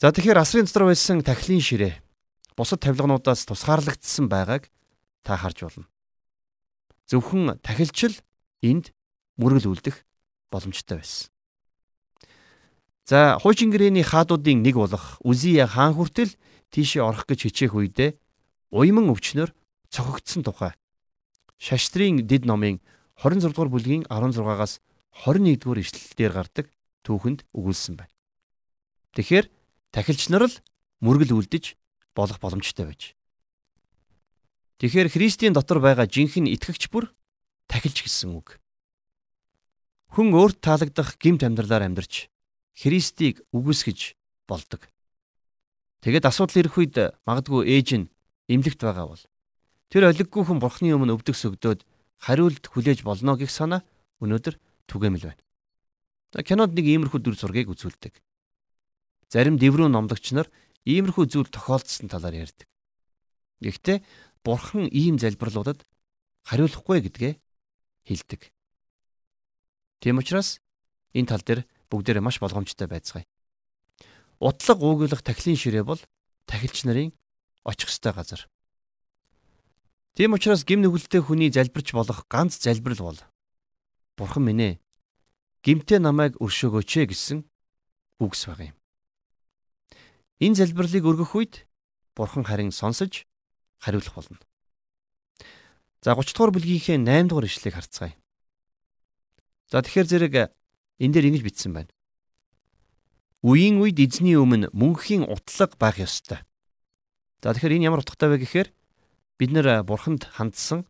За 0.00 0.14
тэгэхээр 0.14 0.40
асрын 0.40 0.64
дотор 0.64 0.88
байсан 0.88 1.20
тахилын 1.20 1.60
ширээ 1.60 1.94
бусад 2.56 2.80
тавилгануудаас 2.80 3.44
тусгаарлагдсан 3.44 4.32
байгааг 4.32 4.72
та 5.22 5.36
харж 5.36 5.62
болно. 5.62 5.86
Зөвхөн 7.06 7.58
тахилчл 7.62 8.16
энд 8.62 8.92
мөргөл 9.36 9.72
үлдэх 9.72 10.04
боломжтой 10.50 10.98
байсан. 11.00 11.30
За 13.04 13.38
хуучин 13.42 13.74
гэрээний 13.74 14.06
хаадуудын 14.06 14.62
нэг 14.62 14.78
болох 14.78 15.18
Үзия 15.26 15.66
хаан 15.66 15.98
хүртэл 15.98 16.36
тийшээ 16.70 17.02
орох 17.02 17.26
гэж 17.26 17.50
хичээх 17.50 17.74
үедээ 17.74 18.14
уйман 18.70 19.10
өвчнөр 19.10 19.50
цохигдсон 19.90 20.46
тухай 20.46 20.78
Шаштрын 21.58 22.24
дэд 22.24 22.46
номын 22.46 22.80
26 23.20 23.52
дугаар 23.52 23.68
бүлгийн 23.68 24.06
16-аас 24.08 24.80
21 25.26 25.60
дугаар 25.60 25.82
ишлэлээр 25.84 26.32
гардаг 26.32 26.66
түүхэнд 27.04 27.44
өгүүлсэн 27.52 28.00
байна. 28.00 28.14
Тэгэхээр 29.12 29.46
тахилч 29.92 30.32
нар 30.32 30.48
л 30.48 30.56
мөргөл 31.04 31.36
үлдэж 31.36 31.76
болох 32.16 32.38
боломжтой 32.40 32.86
байж. 32.88 33.12
Тэгэхээр 34.80 35.12
Христийн 35.12 35.52
дотор 35.52 35.84
байгаа 35.84 36.08
жинхэнэ 36.08 36.56
итгэгч 36.56 36.88
бүр 36.88 37.12
тахилч 37.68 38.00
гэсэн 38.00 38.32
үг. 38.32 38.56
Хүн 40.16 40.32
өөрт 40.32 40.64
таалагдах 40.64 41.20
гимт 41.20 41.44
амьдралаар 41.44 41.84
амьдарч 41.84 42.32
Христийг 42.72 43.44
үгүйсгэж 43.52 44.16
болдог. 44.48 44.88
Тэгэд 46.00 46.24
асуудал 46.24 46.64
ирэх 46.64 46.80
үед 46.80 46.96
магадгүй 47.28 47.68
ээж 47.68 47.88
нь 48.00 48.10
эмлэгт 48.48 48.80
байгаа 48.80 49.12
бол 49.12 49.24
тэр 49.92 50.08
олиггүй 50.08 50.48
хүн 50.48 50.64
бурхны 50.64 50.96
өмнө 50.96 51.12
өвдөг 51.12 51.36
сөгдөөд 51.36 51.84
хариулт 52.24 52.64
хүлээж 52.64 53.04
болно 53.04 53.36
гэх 53.36 53.52
санаа 53.52 53.84
өнөөдөр 54.24 54.56
түгээмэл 54.88 55.28
байна. 55.28 55.44
Кинонд 56.40 56.72
нэг 56.72 56.88
иймэрхүү 56.88 57.20
дүр 57.20 57.36
зургийг 57.36 57.68
үзүүлдэг. 57.68 58.16
Зарим 59.28 59.60
дэврүү 59.60 59.92
номлогч 59.92 60.32
нар 60.32 60.48
иймэрхүү 60.88 61.28
зүйл 61.28 61.52
тохиолдсон 61.52 62.08
талаар 62.08 62.48
ярьдаг. 62.48 62.70
Гэхдээ 63.60 63.98
бурхан 64.44 64.88
ийм 64.88 65.18
залбирлуудад 65.18 65.84
хариулахгүй 66.48 67.00
гэдгээ 67.04 67.32
хэлдэг. 68.08 68.52
Тийм 70.00 70.18
учраас 70.18 70.60
энэ 71.12 71.28
тал 71.28 71.44
дээр 71.44 71.68
бүгдээрээ 71.92 72.24
маш 72.24 72.40
болгоомжтой 72.40 72.88
байцгаая. 72.88 73.26
Утлаг 74.40 74.78
уугуулах 74.80 75.20
тахилын 75.20 75.60
ширээ 75.60 75.84
бол 75.84 76.00
тахилч 76.48 76.88
нарын 76.88 77.12
очих 77.64 77.92
ёстой 77.92 78.12
газар. 78.16 78.48
Тийм 80.16 80.32
учраас 80.32 80.64
гим 80.64 80.80
нүгэлтэй 80.80 81.20
хүний 81.20 81.52
залбирч 81.52 81.92
болох 81.92 82.24
ганц 82.26 82.56
залбирал 82.56 83.12
бол 83.12 83.20
Бурхан 84.16 84.44
минь 84.44 84.64
ээ 84.64 84.80
гимтээ 85.64 86.00
намайг 86.00 86.40
өршөөгөөч 86.40 86.90
ээ 87.04 87.06
гэсэн 87.12 87.38
үгс 88.20 88.48
баг 88.48 88.72
юм. 88.72 88.76
Энэ 90.40 90.56
залбирлыг 90.56 91.04
өргөх 91.04 91.32
үед 91.36 91.54
Бурхан 92.16 92.44
харин 92.44 92.72
сонсож 92.72 93.28
хариулах 93.80 94.14
болно. 94.14 94.38
За 96.04 96.14
30 96.14 96.36
дугаар 96.36 96.52
бүлгийнхээ 96.54 97.00
8 97.00 97.28
дугаар 97.28 97.48
ишлэгийг 97.48 97.76
харцгаая. 97.76 98.14
За 99.72 99.82
тэгэхээр 99.82 100.08
зэрэг 100.08 100.34
энэ 101.00 101.12
дээр 101.16 101.28
ингэж 101.32 101.42
бичсэн 101.44 101.72
байна. 101.72 101.92
Үеийн 103.40 103.80
үед 103.80 103.96
эзний 103.96 104.36
өмнө 104.36 104.68
мөнхийн 104.76 105.24
утлаг 105.24 105.80
байх 105.80 105.96
ёстой. 105.96 106.44
За 107.40 107.56
тэгэхээр 107.56 107.80
энэ 107.80 107.88
ямар 107.88 108.04
утгатай 108.04 108.28
вэ 108.28 108.44
гэхээр 108.44 108.68
бид 109.40 109.50
нэр 109.56 109.80
бурханд 109.88 110.28
хандсан 110.28 110.84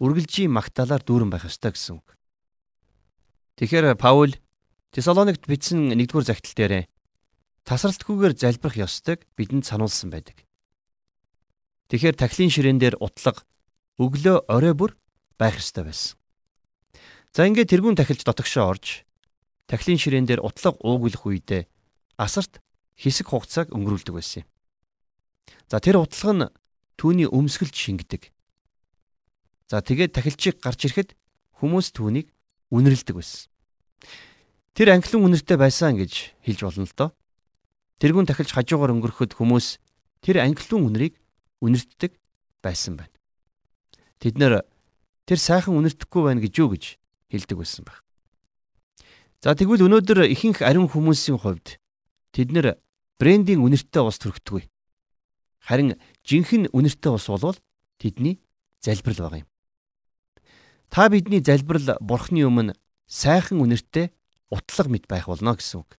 үргэлжийн 0.00 0.52
магтаалаар 0.52 1.04
дүүрэн 1.04 1.28
байх 1.28 1.44
ёстой 1.44 1.76
гэсэн 1.76 2.00
үг. 2.00 2.16
Тэгэхээр 3.60 3.96
Паул 4.00 4.32
Тесалоникт 4.92 5.44
бичсэн 5.48 5.92
1-р 5.92 6.24
загтал 6.24 6.56
дээр 6.56 6.88
тасралтгүйгээр 7.64 8.34
залбирах 8.36 8.76
ёстойг 8.76 9.24
бидэнд 9.36 9.64
сануулсан 9.64 10.08
байдаг. 10.12 10.40
Тэгэхээр 11.88 12.16
тахилын 12.18 12.52
ширээн 12.52 12.78
дээр 12.78 12.96
утлаг 13.00 13.42
өглөө 13.98 14.46
орой 14.50 14.74
бүр 14.74 14.92
байх 15.38 15.58
ёстой 15.58 15.88
байсан. 15.88 16.18
За 17.32 17.48
ингээд 17.48 17.72
тэрүүн 17.72 17.96
тахилж 17.96 18.22
дотогшоо 18.28 18.68
орж 18.68 19.08
тахилын 19.66 19.98
ширээн 19.98 20.26
дээр 20.28 20.44
утлаг 20.44 20.76
уугуулах 20.84 21.24
үедээ 21.24 21.64
асарт 22.20 22.60
хэсэг 23.00 23.32
хугацааг 23.32 23.72
өнгөрүүлдэг 23.72 24.14
байсан 24.14 24.44
юм. 24.44 24.48
За 25.72 25.80
тэр 25.80 25.96
утлаг 26.04 26.32
нь 26.36 26.52
түүний 27.00 27.28
өмсгөлд 27.28 27.72
шингэдэг. 27.72 28.28
За 29.72 29.80
тэгээд 29.80 30.12
тахилчийг 30.12 30.60
гарч 30.60 30.84
ирэхэд 30.84 31.16
хүмүүс 31.56 31.96
түүнийг 31.96 32.28
үнэрлдэг 32.68 33.16
байсан. 33.16 33.48
Тэр 34.76 34.92
анхлын 34.92 35.32
үнэртэй 35.32 35.56
байсан 35.56 35.96
гэж 35.96 36.36
хэлж 36.44 36.60
болно 36.60 36.84
л 36.84 36.96
доо. 36.96 37.10
Тэрүүн 38.00 38.28
тахилж 38.28 38.52
хажуугаар 38.52 38.92
өнгөрөхөд 38.92 39.32
хүмүүс 39.32 39.80
тэр 40.20 40.44
ангиллун 40.44 40.92
үнрийг 40.92 41.21
үнэртдэг 41.62 42.18
байсан 42.60 42.98
байна. 42.98 43.14
Тэд 44.18 44.36
нэр 44.36 44.66
тэр 45.24 45.38
сайхан 45.38 45.78
үнэртэхгүй 45.78 46.22
байна 46.26 46.42
гэж 46.42 46.54
юу 46.58 46.74
гэж 46.74 46.98
хэлдэг 47.30 47.56
байсан 47.58 47.86
баг. 47.86 48.02
За 49.42 49.54
тэгвэл 49.54 49.86
өнөөдөр 49.86 50.26
ихэнх 50.30 50.62
ариун 50.62 50.90
хүмүүсийн 50.90 51.38
хувьд 51.38 51.78
тэд 52.34 52.50
нэр 52.50 52.78
брендийн 53.18 53.62
үнэртэй 53.62 54.02
ус 54.02 54.18
төрөгдөггүй. 54.18 54.66
Харин 55.62 55.98
жинхэнэ 56.26 56.74
үнэртэй 56.74 57.10
ус 57.14 57.26
болвол 57.30 57.58
тэдний 57.98 58.42
залбирал 58.82 59.30
байгаа 59.30 59.42
юм. 59.46 59.50
Та 60.90 61.08
бидний 61.08 61.42
залбирал 61.42 61.98
бурхны 62.02 62.42
өмнө 62.46 62.74
сайхан 63.06 63.62
үнэртэй 63.62 64.10
утлаг 64.50 64.86
мэд 64.90 65.06
байх 65.06 65.30
болно 65.30 65.54
гэсэн 65.54 65.82
үг. 65.82 65.90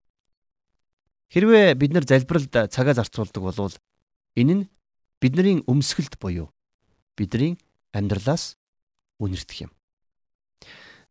Хэрвээ 1.32 1.78
бид 1.80 1.94
нар 1.94 2.04
залбиралд 2.04 2.68
цагаа 2.68 2.94
зарцуулдаг 2.94 3.42
бол 3.42 3.72
энэ 4.36 4.52
нь 4.52 4.64
бидний 5.22 5.62
өмсгөлд 5.70 6.18
буюу 6.18 6.50
бидний 7.14 7.54
амьдралаас 7.94 8.58
үнэртэх 9.22 9.70
юм. 9.70 9.72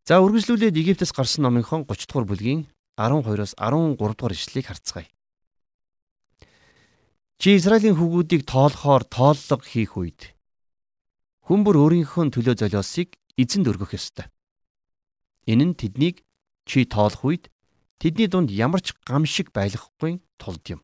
За 0.03 0.19
үргэлжлүүлээд 0.19 0.75
Египтээс 0.75 1.15
гарсан 1.15 1.47
номынхон 1.47 1.87
30 1.87 2.11
дугаар 2.11 2.27
бүлгийн 2.27 2.67
12-оос 2.99 3.55
13 3.55 3.95
дугаар 3.95 4.35
ишлэлийг 4.35 4.67
харцгаая. 4.67 5.07
Чи 7.39 7.55
Израилийн 7.55 7.95
хүүгүүдийг 7.95 8.43
тоолохоор 8.43 9.07
тооллого 9.07 9.63
хийх 9.63 9.95
үед 9.95 10.35
хүн 11.47 11.63
бүр 11.63 11.79
өөрийнхөө 11.79 12.35
төлөө 12.35 12.55
золиосыг 12.59 13.15
эзэнд 13.39 13.71
өргөх 13.71 13.95
ёстой. 13.97 14.27
Энэ 15.47 15.71
нь 15.71 15.77
тэднийг 15.79 16.21
чи 16.69 16.85
тоолох 16.85 17.23
үед 17.25 17.43
тэдний 17.97 18.27
дунд 18.29 18.51
ямар 18.51 18.83
ч 18.83 18.93
гам 19.07 19.25
шиг 19.25 19.49
байлгахгүй 19.55 20.21
тулд 20.37 20.63
юм. 20.69 20.81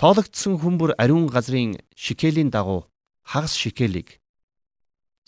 Тоологдсон 0.00 0.56
хүмүүр 0.62 0.94
ариун 0.96 1.26
газрын 1.28 1.76
шикелийн 1.92 2.48
дагуу 2.48 2.88
хагас 3.20 3.52
шикелийг 3.52 4.16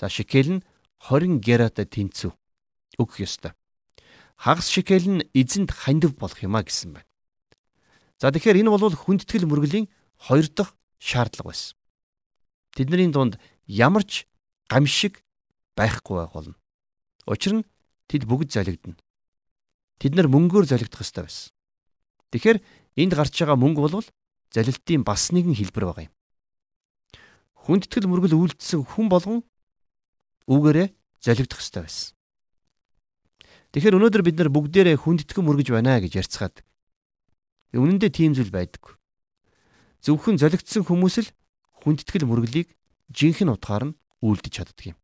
за 0.00 0.08
шикел 0.08 0.48
нь 0.48 0.64
20 0.96 1.44
герата 1.44 1.84
тэнцүү 1.84 2.32
өгөх 2.96 3.20
ёстой. 3.20 3.52
Хагас 4.40 4.72
шикел 4.72 5.04
нь 5.04 5.28
эзэнд 5.36 5.76
хандив 5.76 6.16
болох 6.16 6.40
юмаа 6.40 6.64
гэсэн 6.64 6.96
байна. 6.96 7.10
За 8.16 8.32
тэгэхээр 8.32 8.64
энэ 8.64 8.72
бол 8.72 8.96
хүндэтгэл 8.96 9.44
мөргөлийн 9.44 9.92
хоёр 10.16 10.48
дахь 10.48 10.72
шаардлага 10.96 11.52
байсан. 11.52 11.76
Тэдний 12.72 13.12
дунд 13.12 13.36
ямар 13.68 14.08
ч 14.08 14.24
гамшиг 14.72 15.20
байхгүй 15.76 16.16
байх 16.16 16.32
болно. 16.32 16.56
Учир 17.28 17.60
нь 17.60 17.68
тэд 18.08 18.24
бүгд 18.24 18.48
залгидана. 18.56 18.96
Тэд 20.00 20.16
нар 20.16 20.32
мөнгөөр 20.32 20.64
залгидах 20.64 21.04
ёстой 21.04 21.28
байсан. 21.28 21.52
Тэгэхээр 22.32 22.64
энд 22.96 23.12
гарч 23.12 23.36
байгаа 23.36 23.60
мөнгө 23.60 23.84
бол 23.84 24.08
залилтын 24.52 25.02
бас 25.02 25.32
нэгэн 25.32 25.56
хэлбэр 25.56 25.84
байгаа 25.88 26.04
юм. 26.06 26.14
Хүндэтгэл 27.64 28.06
мөргөл 28.08 28.36
үйлдэлсэн 28.36 28.84
хүн 28.84 29.06
болгон 29.08 29.40
үүгээрээ 30.46 30.88
залгидах 31.24 31.60
ёстой 31.62 31.82
байсан. 31.86 32.12
Тэгэхээр 33.72 33.96
өнөөдөр 33.96 34.22
бид 34.26 34.36
нар 34.36 34.50
бүгдээрээ 34.52 34.96
хүндэтгэн 35.00 35.44
мөргөж 35.46 35.68
байна 35.72 35.96
гэж 36.02 36.12
ярьцгаад 36.20 36.60
үнэн 37.72 37.96
дээр 37.96 38.12
тийм 38.12 38.32
зүйл 38.36 38.52
байдаг. 38.52 39.00
Зөвхөн 40.04 40.36
золигдсон 40.36 40.84
хүмүүс 40.84 41.16
л 41.24 41.28
хүндэтгэл 41.80 42.28
мөргөлийг 42.28 42.68
жинхэнэ 43.08 43.56
утгаар 43.56 43.84
нь 43.88 43.96
үйлдэж 44.20 44.52
чаддаг 44.52 44.92
юм. 44.92 44.98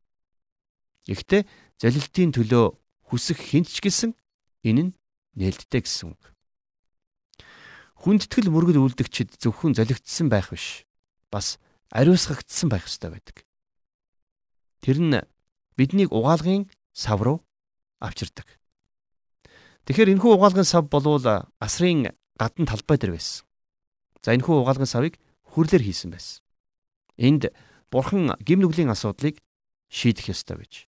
Гэхдээ 1.09 1.43
залилтын 1.81 2.37
төлөө 2.37 2.77
хүсэх 3.09 3.41
хинт 3.41 3.73
ч 3.73 3.81
гэсэн 3.81 4.13
энэ 4.69 4.93
нь 4.93 4.97
нээлттэй 5.39 5.81
гэсэн 5.81 6.13
үг. 6.13 6.23
Хүндэтгэл 7.99 8.51
мөргөл 8.55 8.79
үлдэгчид 8.87 9.43
зөвхөн 9.43 9.75
золигдсон 9.75 10.31
байх 10.31 10.55
биш. 10.55 10.87
Бас 11.35 11.59
ариусгагдсан 11.91 12.71
байх 12.71 12.87
ёстой 12.87 13.11
байдаг. 13.11 13.43
Тэр 14.81 14.99
нь 15.03 15.19
биднийг 15.75 16.15
угаалгын 16.15 16.71
сав 16.95 17.19
руу 17.23 17.43
авчирдаг. 17.99 18.47
Тэгэхээр 19.91 20.15
энэхүү 20.15 20.31
угаалгын 20.39 20.69
сав 20.69 20.87
болвол 20.87 21.51
асрын 21.59 22.15
гадна 22.39 22.67
талбай 22.71 23.03
дээр 23.03 23.19
байсан. 23.19 23.43
За 24.23 24.31
энэхүү 24.35 24.63
угаалгын 24.63 24.87
савыг 24.87 25.19
хүрлэр 25.51 25.83
хийсэн 25.83 26.15
байсан. 26.15 26.47
Энд 27.19 27.51
бурхан 27.91 28.39
гим 28.47 28.63
нүглийн 28.63 28.95
асуудлыг 28.95 29.43
шийдэх 29.91 30.31
ёстой 30.31 30.63
байж. 30.63 30.87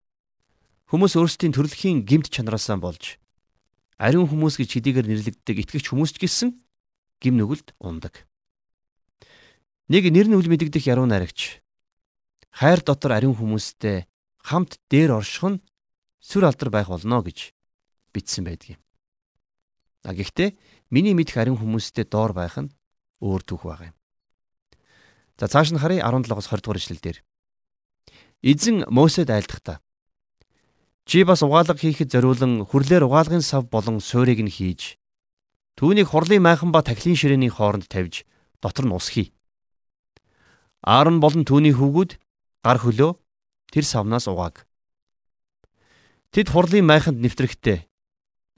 Хүмүүс 0.94 1.18
өөрсдийн 1.18 1.54
төрөлхийн 1.58 2.06
гимт 2.06 2.30
чанараасаа 2.30 2.78
болж 2.78 3.18
ариун 4.00 4.24
хүмүүс 4.32 4.56
гэж 4.56 4.80
хэдийгээр 4.80 5.06
нэрлэгддэг 5.12 5.56
итгэгч 5.60 5.92
хүмүүс 5.92 6.16
ч 6.16 6.24
гэсэн 6.24 6.48
гим 7.20 7.36
нүгэлд 7.36 7.76
ундаг. 7.78 8.26
Нэг 9.92 10.08
нэр 10.08 10.26
нь 10.32 10.36
үл 10.36 10.48
мэдэгдэх 10.48 10.88
яруу 10.88 11.06
найрагч 11.06 11.60
хайр 12.50 12.80
дотор 12.82 13.12
ариун 13.14 13.36
хүмүүстэй 13.36 14.08
хамт 14.42 14.80
дээр 14.90 15.20
орших 15.20 15.44
нь 15.46 15.62
сүр 16.18 16.48
алдар 16.48 16.70
байх 16.72 16.88
болно 16.88 17.22
гэж 17.22 17.52
бичсэн 18.12 18.44
байдаг 18.44 18.76
юм. 18.76 18.80
А 20.04 20.16
гэхдээ 20.16 20.56
миний 20.90 21.14
мэдх 21.14 21.36
ариун 21.36 21.60
хүмүүстэй 21.60 22.08
доор 22.08 22.32
байх 22.32 22.56
нь 22.56 22.72
өөр 23.20 23.42
түүх 23.44 23.66
байгаа 23.66 23.92
юм. 23.92 23.96
За 25.36 25.48
цааш 25.48 25.72
нь 25.72 25.80
харъя 25.80 26.04
17-оос 26.04 26.48
20 26.48 26.64
дугаар 26.64 26.80
ишлэл 26.80 27.00
дээр. 27.00 27.18
Эзэн 28.40 28.88
Мосед 28.88 29.28
айлдахдаа 29.28 29.80
чи 31.04 31.24
бас 31.24 31.42
угаалга 31.42 31.74
хийхэд 31.74 32.12
зориулан 32.12 32.64
хүрлээр 32.64 33.04
угаалгын 33.04 33.42
сав 33.42 33.66
болон 33.66 33.98
суурийг 33.98 34.40
нь 34.44 34.52
хийж 34.52 34.99
Түүнийг 35.80 36.12
хурлын 36.12 36.44
майхан 36.44 36.76
ба 36.76 36.84
тахилын 36.84 37.16
ширээний 37.16 37.48
хооронд 37.48 37.88
тавьж 37.88 38.28
дотор 38.60 38.84
нь 38.84 38.92
ус 38.92 39.08
хий. 39.08 39.32
Аарон 40.84 41.24
болон 41.24 41.48
түүний 41.48 41.72
хүүгүүд 41.72 42.20
гар 42.60 42.78
хөлөө 42.84 43.16
тэр 43.72 43.84
савнаас 43.88 44.28
угааг. 44.28 44.68
Тэд 46.36 46.52
хурлын 46.52 46.84
майханд 46.84 47.24
нэвтрэхтэй 47.24 47.88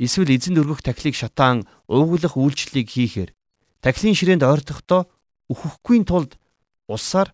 эсвэл 0.02 0.34
эзэн 0.34 0.58
өргөх 0.58 0.82
тахилыг 0.82 1.14
шатаан 1.14 1.62
уугуулах 1.86 2.34
үйлчлэлийг 2.34 2.90
хийхээр 2.90 3.30
тахилын 3.86 4.18
ширээнд 4.18 4.42
ойртохдоо 4.42 5.06
өөхөхгүй 5.46 6.02
тулд 6.02 6.42
усаар 6.90 7.30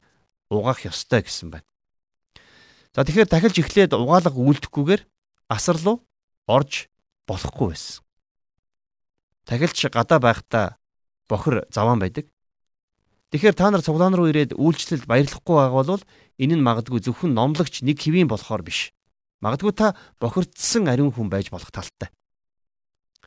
угаах 0.53 0.85
ёстой 0.85 1.25
гэсэн 1.25 1.49
байна. 1.49 1.69
За 2.93 3.09
тэгэхээр 3.09 3.33
дахилж 3.33 3.57
эхлээд 3.57 3.97
угаалга 3.97 4.37
үйлдэхгүйгээр 4.37 5.03
асар 5.49 5.81
руу 5.81 6.05
орж 6.45 6.93
болохгүй 7.25 7.73
байсан. 7.73 8.05
Тахилч 9.49 9.89
гадаа 9.89 10.21
байхдаа 10.21 10.77
бохир 11.25 11.65
заваан 11.73 12.05
байдаг. 12.05 12.29
Тэгэхээр 13.33 13.57
та 13.57 13.73
нар 13.73 13.81
цуглаан 13.81 14.13
руу 14.13 14.29
ирээд 14.29 14.53
үйлчлэлд 14.53 15.09
баярлахгүй 15.09 15.57
байгаа 15.57 15.85
бол 15.89 16.05
энэ 16.37 16.55
нь 16.61 16.65
магадгүй 16.65 17.01
зөвхөн 17.01 17.33
номлогч 17.33 17.81
нэг 17.81 17.97
хэвийн 17.97 18.29
болохоор 18.29 18.61
биш. 18.61 18.93
Магадгүй 19.41 19.73
та 19.73 19.97
бохирдсан 20.21 20.85
ариун 20.93 21.17
хүн 21.17 21.33
байж 21.33 21.49
болох 21.49 21.73
талтай. 21.73 22.13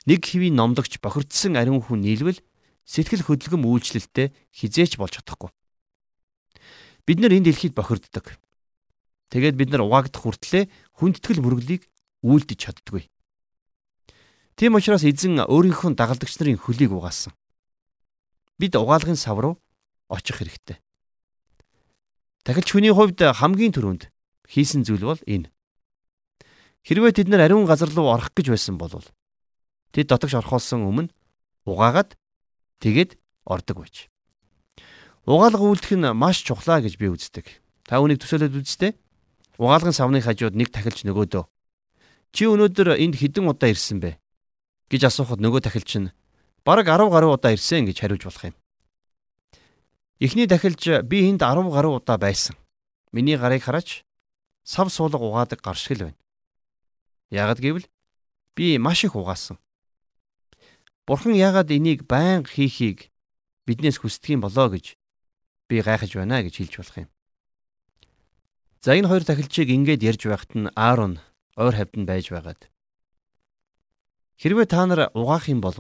Нэг 0.06 0.22
хэвийн 0.22 0.54
номлогч 0.54 1.02
бохирдсан 1.02 1.58
ариун 1.58 1.82
хүн 1.82 2.06
нийлвэл 2.06 2.38
сэтгэл 2.86 3.26
хөдлөм 3.26 3.66
үйлчлэлтэй 3.66 4.34
хизээч 4.54 5.02
болж 5.02 5.18
чадахгүй. 5.22 5.50
Бид 7.06 7.18
нар 7.18 7.34
энэ 7.34 7.50
дэлхийд 7.50 7.74
бохирддаг. 7.74 8.38
Тэгээд 9.34 9.58
бид 9.58 9.70
нар 9.74 9.86
угаагдах 9.86 10.22
хүртлээр 10.22 10.70
хүндэтгэл 10.98 11.42
мөрөглийг 11.42 11.90
үйлдэж 12.26 12.58
чаддгүй. 12.58 13.10
Тийм 14.56 14.76
учраас 14.76 15.04
эзэн 15.04 15.48
өөрийнхөө 15.48 15.96
дагалдагч 15.96 16.36
нарын 16.40 16.60
хөлийг 16.60 16.92
угаасан. 16.92 17.34
Бид 18.60 18.76
угаалгын 18.76 19.18
сав 19.18 19.40
руу 19.40 19.58
очих 20.10 20.38
хэрэгтэй. 20.40 20.78
Дахиж 22.46 22.74
хүний 22.74 22.94
хувьд 22.94 23.22
хамгийн 23.22 23.74
түрүүнд 23.74 24.12
хийсэн 24.50 24.84
зүйл 24.84 25.08
бол 25.08 25.22
энэ. 25.26 25.50
Хэрвээ 26.86 27.14
тэд 27.22 27.28
нар 27.30 27.46
ариун 27.46 27.66
газар 27.66 27.90
руу 27.90 28.10
орох 28.10 28.34
гэж 28.34 28.54
байсан 28.54 28.78
бол 28.78 28.92
тэд 29.94 30.10
дотогш 30.10 30.36
орхолсон 30.42 30.86
өмнө 30.86 31.14
угаагаад 31.66 32.18
тэгээд 32.82 33.18
ордог 33.46 33.86
байж. 33.86 34.10
Угаалга 35.26 35.62
үйлдэх 35.62 35.94
нь 35.98 36.10
маш 36.18 36.42
чухлаа 36.42 36.82
гэж 36.82 36.98
би 36.98 37.14
үздэг. 37.14 37.46
Та 37.86 38.02
үнийг 38.02 38.22
төсөөлөд 38.22 38.58
үзтээ. 38.58 38.98
Угаалгын 39.62 39.94
савны 39.94 40.22
хажууд 40.22 40.58
нэг 40.58 40.74
тахилч 40.74 41.06
нөгөөдөө. 41.06 41.46
Чи 42.34 42.50
өнөөдөр 42.50 42.98
энд 42.98 43.20
хэдэн 43.22 43.46
удаа 43.46 43.70
ирсэн 43.70 44.02
бэ? 44.02 44.18
Гэж 44.92 45.08
асуухад 45.08 45.40
нөгөө 45.40 45.64
тахилч 45.64 45.92
нь 46.04 46.12
бараг 46.68 46.92
10 46.92 47.08
гаруй 47.08 47.32
удаа 47.32 47.56
ирсэн 47.56 47.88
гэж 47.88 48.04
хариулж 48.04 48.28
болох 48.28 48.44
юм. 48.52 48.56
Эхний 50.20 50.48
тахилч 50.52 51.08
би 51.08 51.32
энд 51.32 51.40
10 51.40 51.72
гаруй 51.72 51.96
удаа 51.96 52.20
байсан. 52.20 52.60
Миний 53.16 53.40
гарыг 53.40 53.64
хараач 53.64 54.04
сав 54.64 54.92
суулга 54.92 55.24
угаадаг 55.24 55.64
гар 55.64 55.80
шиг 55.80 55.96
л 55.98 56.04
байна. 56.12 56.20
Яагад 57.32 57.64
гэвэл 57.64 57.88
би 58.56 58.78
маш 58.78 59.04
их 59.08 59.16
угаасан. 59.16 59.58
Бурхан 61.08 61.34
яагаад 61.34 61.72
энийг 61.72 62.04
байнга 62.04 62.52
хийхийг 62.52 63.12
биднээс 63.66 63.98
хүсдэг 64.04 64.36
юм 64.36 64.42
болоо 64.44 64.70
гэж 64.70 65.00
би 65.68 65.82
гайхаж 65.82 66.12
байна 66.16 66.44
гэж 66.44 66.56
хэлж 66.60 66.76
болох 66.78 66.98
юм. 67.08 67.10
За 68.82 68.96
энэ 68.96 69.08
хоёр 69.08 69.24
тахилчийг 69.24 69.70
ингэж 69.72 70.04
ярьж 70.04 70.22
байхад 70.28 70.52
нь 70.56 70.74
Аарон 70.76 71.20
ойр 71.56 71.76
хавьд 71.76 71.96
нь 71.98 72.08
байж 72.08 72.32
байгаад 72.32 72.71
Хэрвээ 74.42 74.66
та 74.66 74.90
нар 74.90 75.14
угаах 75.14 75.46
юм 75.54 75.62
бол 75.62 75.78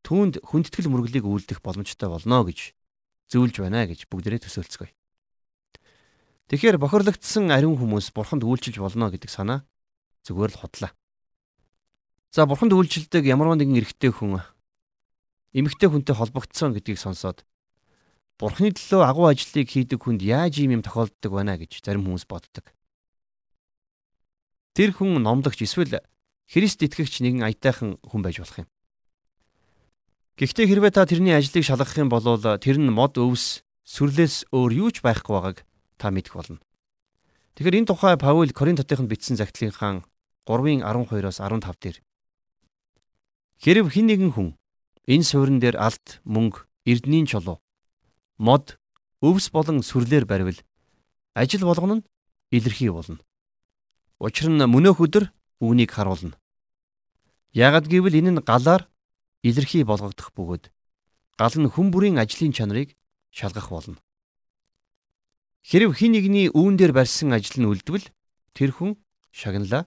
түүнд 0.00 0.40
хүндэтгэл 0.40 0.88
мөрөглийг 0.88 1.28
үйлдэх 1.28 1.60
боломжтой 1.60 2.08
болно 2.08 2.40
гэж 2.48 2.72
зөвлөж 3.28 3.60
байна 3.60 3.84
гэж 3.84 4.08
бүгдээрээ 4.08 4.40
төсөөлцгөөе. 4.48 4.96
Тэгэхээр 6.48 6.80
бохирлогдсон 6.80 7.52
ариун 7.52 7.76
хүмүүс 7.76 8.16
бурханд 8.16 8.48
үйлчилж 8.48 8.80
болно 8.80 9.12
гэдэг 9.12 9.28
санаа 9.28 9.68
зүгээр 10.24 10.56
л 10.56 10.60
худлаа. 10.64 10.96
За 12.32 12.48
бурханд 12.48 12.72
үйлчилдэг 12.72 13.28
ямар 13.28 13.52
нэгэн 13.52 13.84
эрэгтэй 13.84 14.16
хүн 14.16 14.40
эмэгтэй 15.52 15.92
хүнтэй 15.92 16.16
холбогдсон 16.16 16.72
гэдгийг 16.72 16.96
сонсоод 16.96 17.44
бурхны 18.40 18.72
төлөө 18.72 19.04
агуу 19.04 19.28
ажлыг 19.28 19.68
хийдэг 19.68 20.00
хүнд 20.00 20.24
яаж 20.24 20.64
ийм 20.64 20.80
юм 20.80 20.82
тохиолддог 20.84 21.32
байна 21.36 21.60
гэж 21.60 21.84
зарим 21.84 22.08
хүмүүс 22.08 22.24
боддог. 22.24 22.64
Тэр 24.72 24.96
хүн 24.96 25.20
номлогч 25.20 25.68
эсвэл 25.68 26.00
Христ 26.48 26.80
итгэгч 26.80 27.20
нэгэн 27.20 27.44
аятайхан 27.44 28.00
хүн 28.00 28.22
байж 28.24 28.40
болох 28.40 28.64
юм. 28.64 28.68
Гэхдээ 30.40 30.66
хэрвээ 30.66 30.92
та 30.96 31.04
тэрний 31.04 31.36
ажлыг 31.36 31.60
шалгах 31.60 31.92
юм 32.00 32.08
бол 32.08 32.24
тэр 32.40 32.80
нь 32.80 32.88
мод 32.88 33.20
өвс 33.20 33.60
сүрлээс 33.84 34.48
өөр 34.48 34.72
юу 34.72 34.88
ч 34.88 35.04
байхгүй 35.04 35.36
байгааг 35.36 35.58
та 36.00 36.08
мэдэх 36.08 36.32
болно. 36.32 36.56
Тэгэхээр 37.52 37.84
энэ 37.84 37.88
тухай 37.92 38.16
Паул 38.16 38.48
Коринт 38.56 38.80
хотынд 38.80 39.12
бичсэн 39.12 39.36
загтлынхаа 39.36 40.00
3-ын 40.48 40.80
12-оос 40.80 41.42
15 41.44 41.76
дээр 41.84 41.98
Хэрв 43.58 43.90
хин 43.90 44.06
нэгэн 44.06 44.32
хүн 44.32 44.54
энэ 45.10 45.26
суурин 45.26 45.58
дээр 45.58 45.76
алт, 45.76 46.22
мөнгө, 46.22 46.64
эрдэнийн 46.86 47.26
чулуу, 47.26 47.58
мод, 48.38 48.78
өвс 49.18 49.50
болон 49.50 49.82
сүрлээр 49.82 50.24
баривал 50.24 50.56
ажил 51.34 51.66
болгоно 51.66 51.98
нь 51.98 52.06
илэрхий 52.54 52.94
болно. 52.94 53.18
Учир 54.22 54.46
нь 54.46 54.62
мөнөөх 54.62 55.02
өдөр 55.02 55.24
үүнийг 55.60 55.90
харуулна. 55.92 56.36
Ягд 57.54 57.86
гэвэл 57.88 58.18
энэ 58.18 58.30
нь 58.38 58.44
галаар 58.44 58.86
илэрхий 59.42 59.84
болгогдох 59.84 60.30
бөгөөд 60.36 60.64
гал 61.38 61.54
нь 61.58 61.70
хүн 61.70 61.88
бүрийн 61.90 62.18
ажлын 62.18 62.52
чанарыг 62.52 62.94
шалгах 63.30 63.70
болно. 63.70 63.98
Хэрв 65.62 65.94
хин 65.94 66.12
нэгний 66.12 66.50
үүн 66.50 66.76
дээр 66.76 66.92
барьсан 66.92 67.32
ажил 67.32 67.62
нь 67.62 67.70
үлдвэл 67.70 68.06
тэр 68.54 68.70
хүн 68.72 68.98
шагналаа 69.30 69.86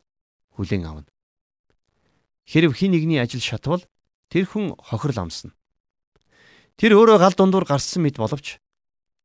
хүлээн 0.56 0.86
авна. 0.86 1.10
Хэрв 2.46 2.72
хин 2.76 2.92
нэгний 2.92 3.20
ажил 3.20 3.42
шатвал 3.42 3.84
тэр 4.30 4.46
хүн 4.46 4.76
хохирол 4.80 5.28
амсна. 5.28 5.52
Тэр 6.80 6.96
өөрөө 6.98 7.18
гал 7.20 7.36
дундуур 7.36 7.66
гарсан 7.66 8.04
мэт 8.04 8.18
боловч 8.18 8.60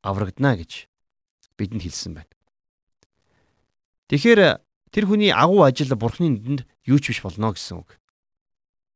аврагдана 0.02 0.56
гэж 0.58 0.86
бидэнд 1.56 1.82
хэлсэн 1.82 2.12
байна. 2.14 2.32
Тэгэхээр 4.10 4.65
тэр 4.90 5.06
хүний 5.06 5.32
агуу 5.34 5.66
ажил 5.66 5.94
бурхны 5.96 6.30
нүдэнд 6.30 6.60
юу 6.86 6.98
ч 7.02 7.10
биш 7.10 7.20
болно 7.22 7.52
гэсэн 7.52 7.82
үг. 7.82 7.98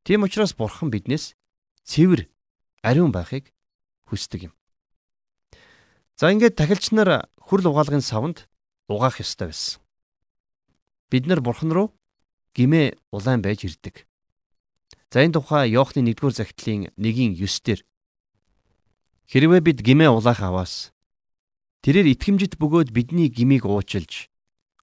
Тийм 0.07 0.24
учраас 0.24 0.55
бурхан 0.55 0.90
биднээс 0.90 1.35
цэвэр 1.85 2.31
ариун 2.83 3.12
байхыг 3.12 3.53
хүсдэг 4.09 4.50
юм. 4.50 4.55
За 6.16 6.31
ингээд 6.33 6.57
тахилч 6.57 6.92
нар 6.94 7.29
хүрл 7.37 7.68
угаалгын 7.68 8.00
савнд 8.00 8.48
угаах 8.88 9.20
ёстой 9.20 9.50
байсан. 9.50 9.83
Бид 11.11 11.26
нар 11.26 11.40
бурхан 11.42 11.72
руу 11.74 11.92
гимээ 12.55 12.96
улаан 13.11 13.42
байж 13.42 13.66
ирдэг. 13.66 14.07
За 15.11 15.26
энэ 15.26 15.35
тухай 15.35 15.74
Иохны 15.74 16.07
1-р 16.07 16.31
захидлын 16.31 16.94
1-ийн 16.94 17.35
9 17.35 17.66
дээр 17.66 17.81
хэрвээ 19.26 19.61
бид 19.61 19.79
гимээ 19.83 20.11
улаах 20.11 20.38
аваас 20.38 20.94
тэрээр 21.83 22.14
итгэмжит 22.14 22.55
бөгөөд 22.62 22.94
бидний 22.94 23.26
гмийг 23.26 23.66
уучилж 23.66 24.30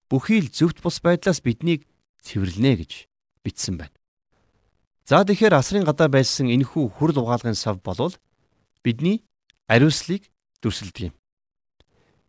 бүхий 0.09 0.41
л 0.41 0.49
зөвхт 0.51 0.81
бус 0.81 0.99
байдлаас 1.03 1.43
биднийг 1.43 1.87
цэвэрлэнэ 2.23 2.83
гэж 2.83 2.91
бичсэн 3.43 3.77
байна. 3.77 3.95
За 5.07 5.23
тэгэхээр 5.23 5.55
асрын 5.55 5.87
гадаа 5.87 6.11
байсан 6.11 6.51
энэхүү 6.51 6.99
хүрл 6.99 7.19
угаалгын 7.23 7.55
сав 7.55 7.79
болвол 7.79 8.15
бидний 8.83 9.23
ариуслыг 9.67 10.27
дүрсэлдэг 10.59 11.11
юм. 11.11 11.15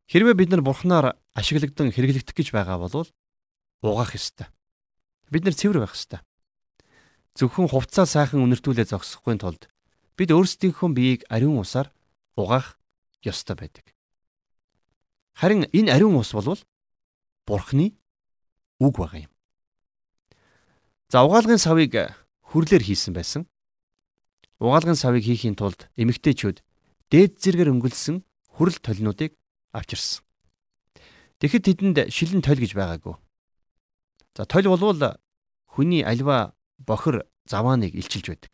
Хэрвээ 0.07 0.35
бид 0.39 0.51
нар 0.55 0.63
бурхнаар 0.63 1.19
ашиглагдан 1.35 1.91
хэрэглэгдэх 1.91 2.35
гэж 2.35 2.49
байгаа 2.55 2.79
бол 2.79 3.07
угаах 3.83 4.15
ёстой. 4.15 4.47
Бид 5.31 5.45
нар 5.45 5.55
цэвэр 5.59 5.83
байх 5.83 5.95
ёстой. 5.95 6.23
Зөвхөн 7.35 7.71
хувцас 7.71 8.15
сайхан 8.15 8.43
үнэртүүлээ 8.43 8.95
зогсохгүй 8.95 9.39
тулд 9.39 9.71
бид 10.19 10.35
өөрсдийнхөө 10.35 10.89
биеийг 10.95 11.23
ариун 11.31 11.63
усаар 11.63 11.95
угаах 12.35 12.79
ёстой 13.23 13.55
байдаг. 13.55 13.87
Харин 15.39 15.67
энэ 15.71 15.95
ариун 15.95 16.19
ус 16.19 16.35
болвол 16.35 16.59
бурхны 17.49 17.97
үг 18.77 18.95
байгаа 19.01 19.25
юм. 19.25 19.33
За 21.09 21.25
угаалгын 21.25 21.57
савыг 21.57 21.97
хүрлээр 22.53 22.85
хийсэн 22.85 23.17
байсан. 23.17 23.49
Угаалгын 24.61 25.01
савыг 25.01 25.25
хийхийн 25.25 25.57
тулд 25.57 25.89
эмэгтэйчүүд 25.97 26.61
дээд 27.09 27.33
зэргээр 27.41 27.73
өнгөлсөн 27.73 28.21
хүрэл 28.53 28.79
толинуудыг 28.85 29.33
авчирсан. 29.73 30.21
Тэгэхэд 31.41 31.65
тэдэнд 31.65 31.99
шилэн 32.13 32.45
толь 32.45 32.61
гэж 32.61 32.77
байгаагүй. 32.77 33.17
За 34.37 34.45
толь 34.45 34.69
болвол 34.69 35.17
хүний 35.65 36.05
альва 36.05 36.53
бохир 36.77 37.25
завааныг 37.49 37.97
илчилж 37.97 38.29
байдаг. 38.29 38.53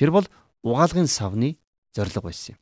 Тэр 0.00 0.10
бол 0.10 0.26
угаалгын 0.64 1.06
савны 1.10 1.58
зорилго 1.92 2.24
байсан 2.24 2.56
юм. 2.56 2.60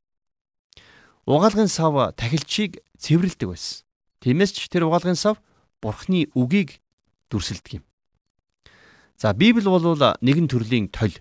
Угаалгын 1.26 1.68
сав 1.68 1.94
тахилчийг 2.16 2.82
цэвэрлдэг 2.98 3.48
байсан. 3.48 3.86
Тиймээс 4.22 4.54
ч 4.54 4.70
тэр 4.70 4.86
угаалгын 4.86 5.18
сав 5.18 5.42
бурхны 5.82 6.30
үгийг 6.38 6.78
дүрсэлдэг 7.26 7.82
юм. 7.82 7.84
За 9.18 9.34
Библи 9.34 9.66
бол 9.66 9.82
нэгэн 10.22 10.46
төрлийн 10.46 10.86
толь. 10.94 11.18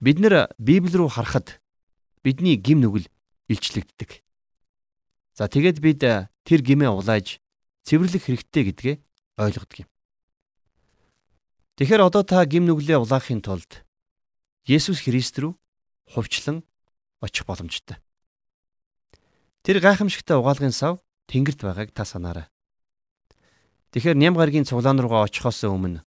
Бид 0.00 0.16
нэр 0.16 0.48
Библи 0.56 0.96
рүү 0.96 1.12
харахад 1.12 1.60
бидний 2.24 2.56
гим 2.56 2.80
нүгэл 2.80 3.04
илчлэгддэг. 3.52 4.24
За 5.36 5.44
тэгээд 5.44 5.78
бид 5.84 6.00
тэр 6.00 6.60
гимээ 6.64 6.88
улааж 6.88 7.36
цэвэрлэх 7.84 8.32
хэрэгтэй 8.32 8.64
гэдгээ 8.72 8.96
ойлгодог 9.36 9.84
юм. 9.84 9.88
Тэгэхээр 11.76 12.06
одоо 12.06 12.24
та 12.24 12.40
гим 12.48 12.64
нүглээ 12.64 12.96
улаахын 12.96 13.44
тулд 13.44 13.84
Есүс 14.64 15.04
Христ 15.04 15.36
рүү 15.36 15.52
хувьчлан 16.08 16.64
очих 17.20 17.44
боломжтой. 17.44 18.00
Тэр 19.60 19.84
гайхамшигтай 19.84 20.40
угаалгын 20.40 20.72
сав 20.72 21.04
тэнгэрт 21.30 21.60
байгааг 21.62 21.90
та 21.92 22.04
санаарай. 22.04 22.46
Тэгэхээр 23.94 24.18
ням 24.18 24.34
гаргийн 24.34 24.66
цуглаан 24.66 24.98
руугаа 24.98 25.24
очихоос 25.28 25.64
өмнө 25.64 26.02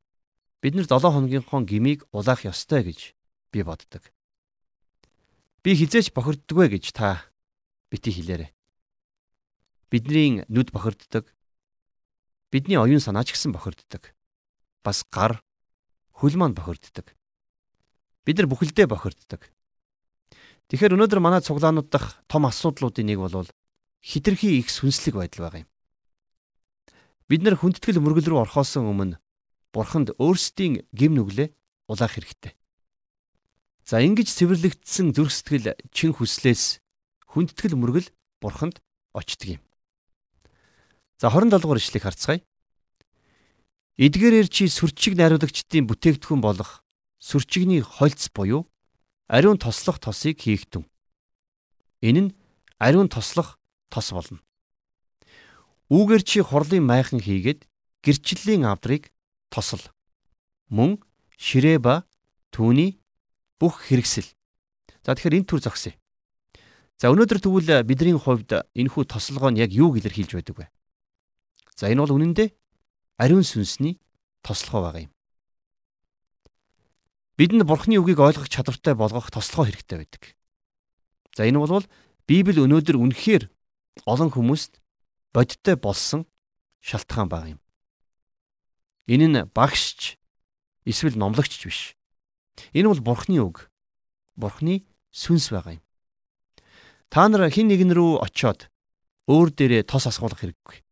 бид 0.61 0.73
нар 0.75 0.87
7 0.89 1.13
хоногийнхоо 1.13 1.61
гмийг 1.63 2.03
улаах 2.11 2.43
ёстой 2.43 2.83
гэж 2.83 3.13
би 3.51 3.63
боддог. 3.63 4.03
Би 5.63 5.75
хизээч 5.77 6.11
бохирддгүй 6.11 6.67
гэж 6.75 6.91
та 6.91 7.23
бити 7.91 8.11
хэлээрэй. 8.11 8.51
Бидний 9.91 10.43
нүд 10.51 10.71
бохирддог. 10.75 11.31
Бидний 12.51 12.75
оюун 12.75 12.99
санаа 12.99 13.23
ч 13.23 13.31
гэсэн 13.31 13.55
бохирддог. 13.55 14.11
Бас 14.83 15.07
гар, 15.07 15.39
хөл 16.11 16.35
маань 16.35 16.57
бохирддог. 16.57 17.15
Бид 18.25 18.37
нар 18.37 18.51
бүхэлдээ 18.51 18.87
бохирддог. 18.91 19.47
Тэгэхээр 20.67 20.99
өнөөдөр 20.99 21.19
манай 21.23 21.39
цуглаанууд 21.39 21.87
дахь 21.87 22.19
том 22.27 22.43
асуудлуудын 22.43 23.07
нэг 23.07 23.23
бол 23.23 23.47
хитрхи 24.03 24.59
их 24.59 24.69
сүнслэг 24.69 25.15
байдал 25.15 25.47
байгаа 25.47 25.61
юм. 25.65 25.69
Бид 27.27 27.41
нар 27.43 27.59
хүндэтгэл 27.59 27.99
мөргөл 27.99 28.31
рүү 28.31 28.39
орхоос 28.47 28.79
өмнө 28.79 29.19
бурханд 29.75 30.15
өөрсдийн 30.15 30.87
гим 30.95 31.19
нүглээ 31.19 31.51
улаах 31.91 32.15
хэрэгтэй. 32.15 32.55
За 33.83 33.99
ингэж 34.03 34.27
цэвэрлэгдсэн 34.31 35.11
зүрх 35.15 35.31
сэтгэл 35.31 35.75
чин 35.91 36.11
хүслээс 36.15 36.79
хүндэтгэл 37.27 37.75
мөргөл 37.75 38.07
бурханд 38.39 38.79
очдөг 39.11 39.59
юм. 39.59 39.61
За 41.19 41.31
27 41.31 41.59
дугаар 41.59 41.79
ишлэгийг 41.79 42.03
харцгаая. 42.03 42.41
Эдгээрээр 43.97 44.47
чи 44.47 44.69
сүрчиг 44.69 45.17
найруулагчдын 45.17 45.89
бүтээгдэхүүн 45.89 46.41
болох 46.43 46.85
сүрчигний 47.17 47.81
хольц 47.81 48.29
буюу 48.29 48.69
ариун 49.27 49.57
тослох 49.57 49.97
тосыг 49.97 50.37
хийгтэн. 50.37 50.85
Энэ 52.05 52.21
нь 52.21 52.35
ариун 52.77 53.09
тослох 53.09 53.57
тос 53.89 54.11
болно. 54.11 54.39
Үүгээр 55.87 56.23
чи 56.23 56.43
хурлын 56.43 56.83
майхан 56.83 57.23
хийгээд 57.23 57.63
гэрчлэлийн 58.03 58.67
авдрыг 58.67 59.11
тосол 59.47 59.83
мөн 60.67 60.99
ширээ 61.39 61.79
ба 61.79 62.03
түүний 62.51 62.99
бүх 63.59 63.87
хэрэгсэл. 63.87 64.27
За 65.03 65.15
тэгэхээр 65.15 65.39
энэ 65.43 65.47
төр 65.47 65.61
зогсъё. 65.63 65.95
За 66.99 67.13
өнөөдөр 67.13 67.39
тэгвэл 67.39 67.87
бидний 67.87 68.17
хувьд 68.17 68.51
энэхүү 68.75 69.03
тослогоо 69.07 69.53
нь 69.53 69.61
яг 69.61 69.71
юуг 69.71 70.01
илэрхийлж 70.01 70.33
байдаг 70.35 70.55
вэ? 70.57 70.67
За 71.77 71.87
энэ 71.87 72.03
бол 72.03 72.17
үнэн 72.17 72.33
дээр 72.33 72.51
ариун 73.21 73.45
сүнсний 73.45 74.01
тослогоо 74.41 74.89
байгаа 74.89 75.05
юм. 75.05 75.13
Бидэнд 77.37 77.69
бурхны 77.69 78.01
үгийг 78.01 78.17
ойлгох 78.17 78.49
чадвартай 78.49 78.97
болгох 78.97 79.29
тослогоо 79.29 79.69
хэрэгтэй 79.69 79.97
байдаг. 80.01 80.23
За 81.37 81.45
энэ 81.45 81.61
бол 81.61 81.85
Библи 82.25 82.59
өнөөдөр 82.65 82.97
үнэхээр 82.97 83.43
олон 84.05 84.29
хүмүүст 84.29 84.81
бодиттой 85.33 85.75
болсон 85.79 86.27
шалтгаан 86.81 87.29
баг 87.29 87.43
юм. 87.55 87.59
Энэ 89.07 89.27
нь 89.31 89.41
багшч 89.55 90.19
эсвэл 90.85 91.17
номлогч 91.17 91.63
биш. 91.63 91.95
Энэ 92.73 92.91
бол 92.91 93.01
Бурхны 93.01 93.39
үг. 93.41 93.71
Бурхны 94.35 94.85
сүнс 95.11 95.49
байгаа 95.49 95.79
юм. 95.79 95.83
Та 97.09 97.27
нар 97.27 97.49
хин 97.49 97.71
нэгэн 97.71 97.95
рүү 97.95 98.19
очиод 98.21 98.67
өөр 99.31 99.49
дээрээ 99.55 99.83
тос 99.87 100.07
асгуулах 100.07 100.43
хэрэггүй. 100.43 100.83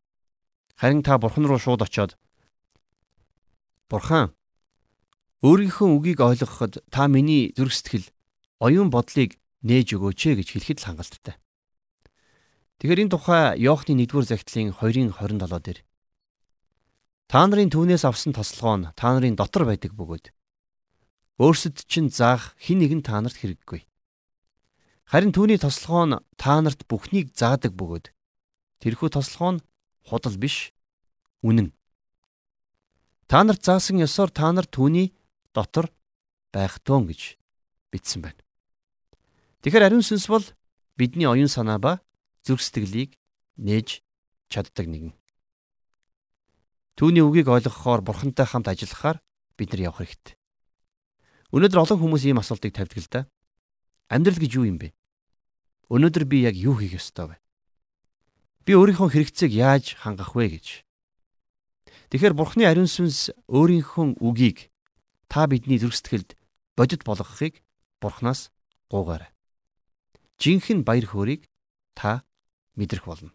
Харин 0.80 1.04
та 1.04 1.20
Бурхан 1.20 1.48
руу 1.48 1.60
шууд 1.60 1.84
очиод 1.84 2.15
Бурхан 3.88 4.36
өөрийнхөө 5.44 5.89
үгийг 5.91 6.20
ойлгоход 6.20 6.84
та 6.91 7.08
миний 7.08 7.54
зүрх 7.56 7.76
сэтгэл 7.76 8.08
оюун 8.60 8.89
бодлыг 8.89 9.39
нээж 9.63 9.96
өгөөч 9.96 10.39
гэж 10.39 10.48
хэлэхэд 10.52 10.80
л 10.82 10.88
хангалттай. 10.88 11.36
Тэгэхээр 12.80 13.08
энэ 13.08 13.14
тухай 13.16 13.44
Иохны 13.56 13.96
1-р 14.04 14.26
захидлын 14.28 14.76
2-ын 14.76 15.16
27 15.16 15.64
дээр 15.64 15.80
Та 17.32 17.48
нарын 17.48 17.72
түүнээс 17.74 18.04
авсан 18.06 18.36
тослогоо 18.36 18.76
нь 18.78 18.88
та 18.94 19.16
нарын 19.16 19.40
дотор 19.40 19.66
байдаг 19.66 19.98
бөгөөд 19.98 20.30
өөрсөд 21.42 21.88
чинь 21.90 22.14
заах 22.14 22.54
хэн 22.62 22.86
нэгэн 22.86 23.02
та 23.02 23.18
нарт 23.18 23.42
хэрэггүй. 23.42 23.82
Харин 25.10 25.34
түүний 25.34 25.58
тослогоо 25.58 26.06
нь 26.06 26.22
та 26.38 26.62
нарт 26.62 26.86
бүхнийг 26.86 27.34
заадаг 27.34 27.74
бөгөөд 27.74 28.14
тэрхүү 28.84 29.10
тослогоо 29.10 29.58
нь 29.58 29.64
худал 30.06 30.38
биш 30.38 30.70
үнэн. 31.42 31.74
Та 33.26 33.42
нарт 33.42 33.66
заасан 33.66 33.98
ёсоор 34.04 34.30
та 34.30 34.54
нар 34.54 34.70
түүний 34.70 35.18
дотор 35.50 35.90
байх 36.54 36.78
тун 36.86 37.10
гэж 37.10 37.42
бичсэн 37.90 38.22
байна. 38.22 38.42
Тэгэхээр 39.66 39.90
ариун 39.90 40.06
сүнс 40.06 40.30
бол 40.30 40.46
бидний 40.94 41.26
оюун 41.26 41.50
санаа 41.50 41.82
ба 41.82 42.05
зүрх 42.46 42.62
сэтгэлийг 42.62 43.18
нээж 43.58 44.06
чаддаг 44.54 44.86
нэгэн. 44.86 45.14
Түүний 46.96 47.26
үгийг 47.26 47.50
ойлгохоор 47.50 48.06
бурхантай 48.06 48.46
хамт 48.46 48.70
ажиллахаар 48.70 49.20
бид 49.58 49.74
нар 49.74 49.92
явах 49.92 50.06
хэрэгтэй. 50.06 50.38
Өнөөдөр 51.52 51.82
олон 51.84 52.00
хүмүүс 52.00 52.24
ийм 52.30 52.40
асуултыг 52.40 52.72
тавьдаг 52.72 53.00
л 53.02 53.10
да. 53.12 53.22
амьдрал 54.08 54.40
гэж 54.40 54.52
юу 54.56 54.70
юм 54.70 54.78
бэ? 54.80 54.94
Өнөөдөр 55.90 56.24
би 56.30 56.46
яг 56.46 56.56
юу 56.56 56.78
хийх 56.78 57.02
ёстой 57.02 57.34
вэ? 57.34 57.38
Би 58.64 58.72
өөрийнхөө 58.78 59.10
хэрэгцээг 59.12 59.52
яаж 59.52 59.86
хангах 60.00 60.38
вэ 60.38 60.56
гэж. 60.56 60.86
Тэгэхээр 62.10 62.34
Бурхны 62.38 62.64
ариун 62.70 62.90
сүнс 62.90 63.34
өөрийнхөө 63.50 64.22
үгийг 64.22 64.70
та 65.28 65.50
бидний 65.50 65.82
зүрх 65.82 65.98
сэтгэлд 65.98 66.38
бодит 66.78 67.04
болгохыг 67.04 67.62
Бурханаас 68.00 68.54
гуугаарай. 68.90 69.32
Жинхэнэ 70.40 70.86
баяр 70.86 71.06
хөөргийг 71.10 71.50
та 71.96 72.24
мэдрэх 72.76 73.06
болно. 73.08 73.32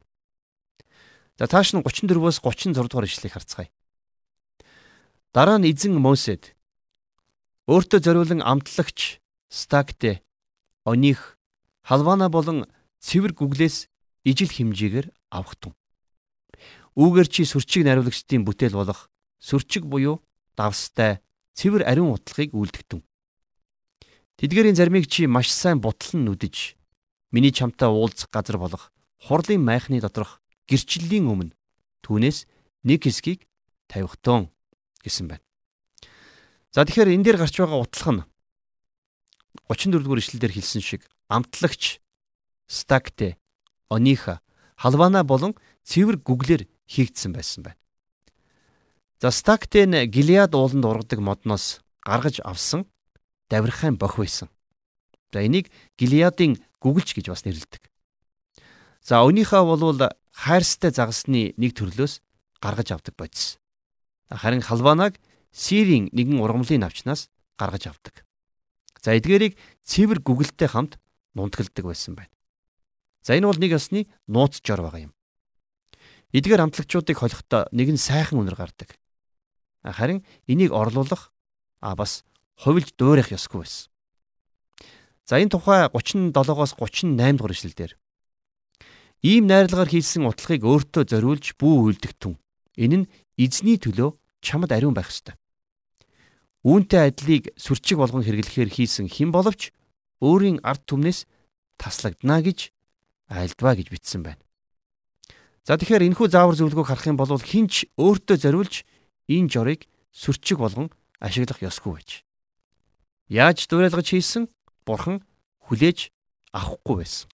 За 1.41 1.49
тааш 1.49 1.73
нь 1.73 1.81
34-өөс 1.81 2.41
36 2.45 2.77
дугаар 2.77 3.09
ишлэгийг 3.09 3.35
харцгаая. 3.35 3.71
Дараа 5.33 5.59
нь 5.59 5.69
эзэн 5.73 5.97
Мосед 5.97 6.57
өөртөө 7.65 8.01
зориулан 8.05 8.43
амтлагч 8.45 9.23
Стакте 9.51 10.23
оних 10.85 11.39
халвана 11.83 12.29
болон 12.29 12.67
цэвэр 13.01 13.33
гүглээс 13.35 13.89
ижил 14.23 14.51
хэмжээгээр 14.53 15.11
авахтун. 15.31 15.75
Үүгээр 16.95 17.29
чи 17.31 17.43
сүрчиг 17.49 17.87
нариулагчдын 17.87 18.45
бүтээл 18.45 18.77
болох 18.77 19.11
сүрчиг 19.41 19.87
буюу 19.89 20.21
давстай 20.59 21.25
цэвэр 21.57 21.89
ариун 21.89 22.15
утлагыг 22.15 22.53
үлдгтэн. 22.53 23.01
Тэдгээрийн 24.37 24.77
заримыг 24.77 25.09
чи 25.09 25.25
маш 25.25 25.49
сайн 25.49 25.81
бутлан 25.81 26.29
нүдэж 26.29 26.77
миний 27.33 27.53
чамтай 27.55 27.89
уулзах 27.89 28.29
газар 28.29 28.59
болох 28.59 28.93
хурлын 29.21 29.63
майхны 29.63 30.01
доторх 30.01 30.41
гэрчлэлийн 30.67 31.29
өмнө 31.29 31.55
түүнээс 32.03 32.49
нэг 32.89 33.05
хэсгийг 33.05 33.47
тавихтун 33.87 34.49
гэсэн 35.05 35.29
байна. 35.29 35.45
За 36.73 36.85
тэгэхээр 36.85 37.15
энэ 37.15 37.25
дээр 37.25 37.39
гарч 37.39 37.55
байгаа 37.61 37.85
утлах 37.85 38.11
нь 38.11 38.23
34 39.69 40.03
дугаар 40.03 40.23
ишлэлдэр 40.23 40.53
хэлсэн 40.55 40.83
шиг 40.83 41.03
амтлагч 41.29 42.01
стакте 42.67 43.37
ониха 43.91 44.41
халвана 44.79 45.27
болон 45.27 45.59
цэвэр 45.85 46.23
гүглэр 46.23 46.65
хийгдсэн 46.87 47.35
байсан 47.35 47.63
байна. 47.67 47.81
За 49.21 49.31
стактен 49.31 49.93
Гилеад 50.09 50.55
ууланд 50.55 50.85
ургадаг 50.85 51.21
модноос 51.21 51.83
гаргаж 52.07 52.41
авсан 52.41 52.87
давирхайн 53.51 53.99
бох 53.99 54.17
байсан. 54.17 54.49
За 55.33 55.45
энийг 55.45 55.69
Гилеадын 55.99 56.57
гүгэлж 56.81 57.13
гэж 57.19 57.27
бас 57.29 57.45
нэрлэдэг. 57.45 57.90
За 59.01 59.25
өнийхөө 59.25 59.65
болвол 59.65 60.13
хайрстай 60.33 60.93
загасны 60.93 61.53
нэг 61.57 61.73
төрлөөс 61.77 62.21
гаргаж 62.61 62.93
авдаг 62.93 63.15
бодис. 63.17 63.59
Харин 64.31 64.61
халванаг 64.63 65.17
Сирийн 65.51 66.13
нэгэн 66.15 66.39
ургамлын 66.39 66.85
навчнаас 66.87 67.29
гаргаж 67.59 67.91
авдаг. 67.91 68.23
За 69.03 69.17
эдгээрийг 69.17 69.59
цэвэр 69.83 70.21
гүгэлтэй 70.23 70.69
хамт 70.69 71.01
нунтгалдаг 71.35 71.85
байсан 71.85 72.15
байна. 72.15 72.31
За 73.25 73.35
энэ 73.35 73.49
бол 73.49 73.59
нэг 73.59 73.73
ёсны 73.75 74.07
нууц 74.29 74.61
жор 74.63 74.85
байгаа 74.85 75.11
юм. 75.11 75.13
Эдгээр 76.31 76.63
амтлагчдыг 76.71 77.17
холихдоо 77.19 77.67
нэг 77.73 77.89
нь 77.91 77.99
сайхан 77.99 78.39
үнэр 78.39 78.55
гардаг. 78.55 78.95
Харин 79.83 80.23
энийг 80.47 80.71
орлуулах 80.71 81.33
а 81.81 81.97
бас 81.97 82.23
хувилж 82.61 82.95
дуурайх 82.95 83.33
ёсгүй 83.33 83.65
байсан. 83.65 83.91
За 85.25 85.41
энэ 85.41 85.51
тухай 85.51 85.89
37-оос 85.89 86.77
38 86.79 87.17
дугаар 87.17 87.57
ишлэлдэр 87.57 87.97
ийм 89.21 89.47
найрлагаар 89.49 89.89
хийсэн 89.93 90.25
утлагыг 90.25 90.65
өөртөө 90.65 91.05
зориулж 91.05 91.57
бүү 91.61 91.75
үйлдэгтэн. 91.93 92.35
Энэ 92.81 92.97
нь 93.05 93.11
эзний 93.37 93.77
төлөө 93.77 94.17
чамд 94.41 94.73
ариун 94.73 94.97
байх 94.97 95.13
ёстой. 95.13 95.37
Үүнтэй 96.65 97.09
адилыг 97.09 97.53
сүрчиг 97.57 98.01
болгон 98.01 98.25
хэрэглэхээр 98.25 98.69
хийсэн 98.69 99.09
хэн 99.09 99.33
боловч 99.33 99.73
өөрийн 100.21 100.61
ард 100.65 100.85
түмнээс 100.85 101.25
таслагдана 101.81 102.45
гэж 102.45 102.73
айлдваа 103.33 103.77
гэж 103.77 103.89
бичсэн 103.89 104.25
байна. 104.25 104.43
За 105.65 105.77
тэгэхээр 105.81 106.13
энэхүү 106.13 106.29
заавар 106.29 106.57
зөвлөгөөг 106.57 106.89
харах 106.89 107.09
юм 107.09 107.17
бол 107.17 107.41
хинч 107.41 107.89
өөртөө 107.97 108.37
зориулж 108.37 108.85
энэ 109.31 109.49
жорыг 109.49 109.89
сүрчиг 110.13 110.61
болгон 110.61 110.93
ашиглах 111.21 111.65
ёсгүй 111.65 111.93
байж. 111.97 112.11
Яаж 113.29 113.65
дуурайлгаж 113.71 114.11
хийсэн 114.11 114.51
бурхан 114.85 115.23
хүлээж 115.65 116.11
авахгүй 116.53 116.97
байсан. 117.01 117.30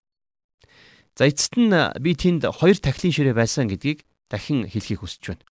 За 1.17 1.25
эцэст 1.25 1.57
нь 1.57 1.73
би 2.05 2.13
тэнд 2.13 2.45
хоёр 2.45 2.77
тахлын 2.77 3.13
ширээ 3.13 3.33
байсан 3.33 3.73
гэдгийг 3.73 4.05
дахин 4.29 4.69
хэлхийг 4.69 5.01
хүсэж 5.01 5.33
байна. 5.33 5.45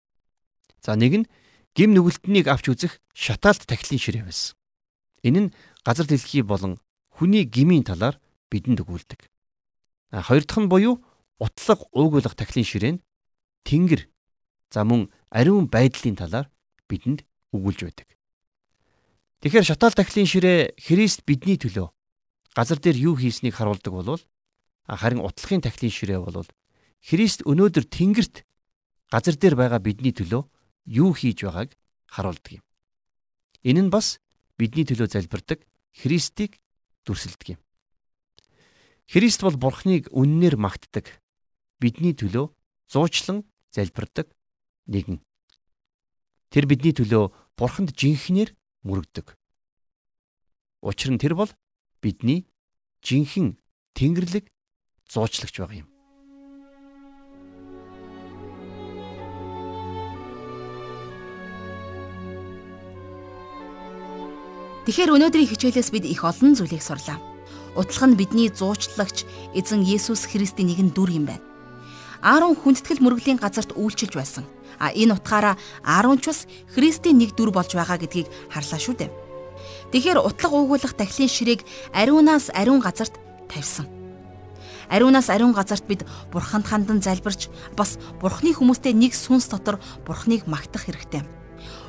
За 0.84 0.92
нэг 0.92 1.24
нь 1.24 1.26
гим 1.72 1.96
нүгэлтнийг 1.96 2.52
авч 2.52 2.68
үзэх 2.68 3.00
шатаалт 3.16 3.64
тахлын 3.64 3.96
ширээ 3.96 4.28
байсан. 4.28 4.52
Энэ 5.24 5.40
нь 5.48 5.52
газар 5.80 6.04
дэлхий 6.04 6.44
болон 6.44 6.76
хүний 7.08 7.48
гмийн 7.48 7.88
талаар 7.88 8.20
бидэнд 8.52 8.84
өгүүлдэг. 8.84 9.24
Хоёр 10.12 10.44
дахь 10.44 10.60
нь 10.60 10.68
буюу 10.68 11.00
утлаг 11.40 11.80
уугуулах 11.96 12.36
тахлын 12.36 12.68
ширээн 12.68 13.00
тэнгэр 13.64 14.04
за 14.68 14.84
мөн 14.84 15.08
ариун 15.32 15.72
байдлын 15.72 16.20
талаар 16.20 16.52
бидэнд 16.92 17.24
өгүүлж 17.56 17.80
байдаг. 17.88 18.08
Тэгэхээр 19.40 19.64
шатаал 19.64 19.96
тахлын 19.96 20.28
ширээ 20.28 20.76
Христ 20.76 21.24
бидний 21.24 21.56
төлөө 21.56 21.88
газар 22.52 22.78
дээр 22.78 23.00
юу 23.00 23.14
хийснийг 23.16 23.56
харуулдаг 23.56 23.92
болвол 23.92 24.22
харин 24.88 25.24
утлагын 25.24 25.64
тахлын 25.64 25.92
ширээ 25.92 26.20
болвол 26.20 26.48
Христ 27.04 27.44
өнөөдөр 27.44 27.84
тэнгэрт 27.88 28.44
газар 29.12 29.36
дээр 29.36 29.56
байгаа 29.56 29.80
бидний 29.80 30.12
төлөө 30.12 30.42
юу 30.88 31.12
хийж 31.12 31.44
байгааг 31.44 31.76
харуулдаг 32.08 32.60
юм. 32.60 32.64
Энэ 33.64 33.88
нь 33.88 33.92
бас 33.92 34.20
бидний 34.56 34.84
төлөө 34.88 35.12
залбирдаг 35.12 35.64
Христийг 35.92 36.60
дүрсэлдэг 37.04 37.56
юм. 37.56 37.60
Христ 39.08 39.44
бол 39.44 39.56
Бурхныг 39.56 40.08
үннээр 40.12 40.56
магтдаг. 40.56 41.20
Бидний 41.76 42.16
төлөө 42.16 42.52
зуучлан 42.88 43.44
залбирдаг 43.68 44.32
нэгэн. 44.88 45.20
Тэр 46.48 46.64
бидний 46.64 46.96
төлөө 46.96 47.32
Бурханд 47.56 47.92
жинхнэр 47.92 48.56
мөрөгдөг. 48.82 49.36
Учир 50.80 51.12
нь 51.12 51.20
тэр 51.20 51.36
бол 51.36 51.52
бидний 52.00 52.48
жинхэнэ 53.04 53.60
Тэнгэрлэг 53.94 54.53
зуучлагч 55.14 55.54
байгаа 55.62 55.78
юм. 55.86 55.88
Тэгэхээр 64.84 65.16
өнөөдрийн 65.16 65.48
хичээлээс 65.48 65.88
бид 65.96 66.04
их 66.04 66.28
олон 66.28 66.52
зүйлийг 66.52 66.84
сурлаа. 66.84 67.16
Утлах 67.72 68.04
нь 68.04 68.18
бидний 68.20 68.52
зуучлагч 68.52 69.24
эзэн 69.56 69.80
Есүс 69.80 70.28
Христийн 70.28 70.68
нэгэн 70.68 70.92
дүр 70.92 71.08
юм 71.08 71.24
байна. 71.24 71.40
Аарон 72.20 72.52
хүндэтгэл 72.52 73.00
мөрөглийн 73.00 73.40
газарт 73.40 73.72
үйлчилж 73.72 74.12
байсан. 74.12 74.44
А 74.76 74.92
энэ 74.92 75.16
утгаараа 75.16 75.56
Ааронч 75.80 76.28
бас 76.28 76.44
Христийн 76.76 77.16
нэг 77.16 77.32
дүр 77.32 77.48
болж 77.48 77.72
байгаа 77.72 77.96
гэдгийг 77.96 78.28
харлаа 78.52 78.76
шүү 78.76 78.94
дээ. 79.00 79.10
Тэгэхээр 79.96 80.20
утлаг 80.20 80.52
уугуулах 80.52 80.92
дахлын 80.92 81.32
ширээг 81.32 81.64
ариунаас 81.96 82.52
ариун 82.52 82.84
газарт 82.84 83.16
тавьсан. 83.48 84.03
Ариунаас 84.88 85.30
ариун 85.30 85.52
газарт 85.52 85.86
бид 85.86 86.04
бурханд 86.32 86.66
хандан 86.66 87.00
залбирч 87.02 87.48
бас 87.76 87.98
бурхны 88.20 88.52
хүмүүстэй 88.52 88.92
нэг 88.92 89.14
сүнс 89.14 89.48
дотор 89.48 89.80
бурхныг 90.06 90.46
магтах 90.46 90.86
хэрэгтэй. 90.86 91.22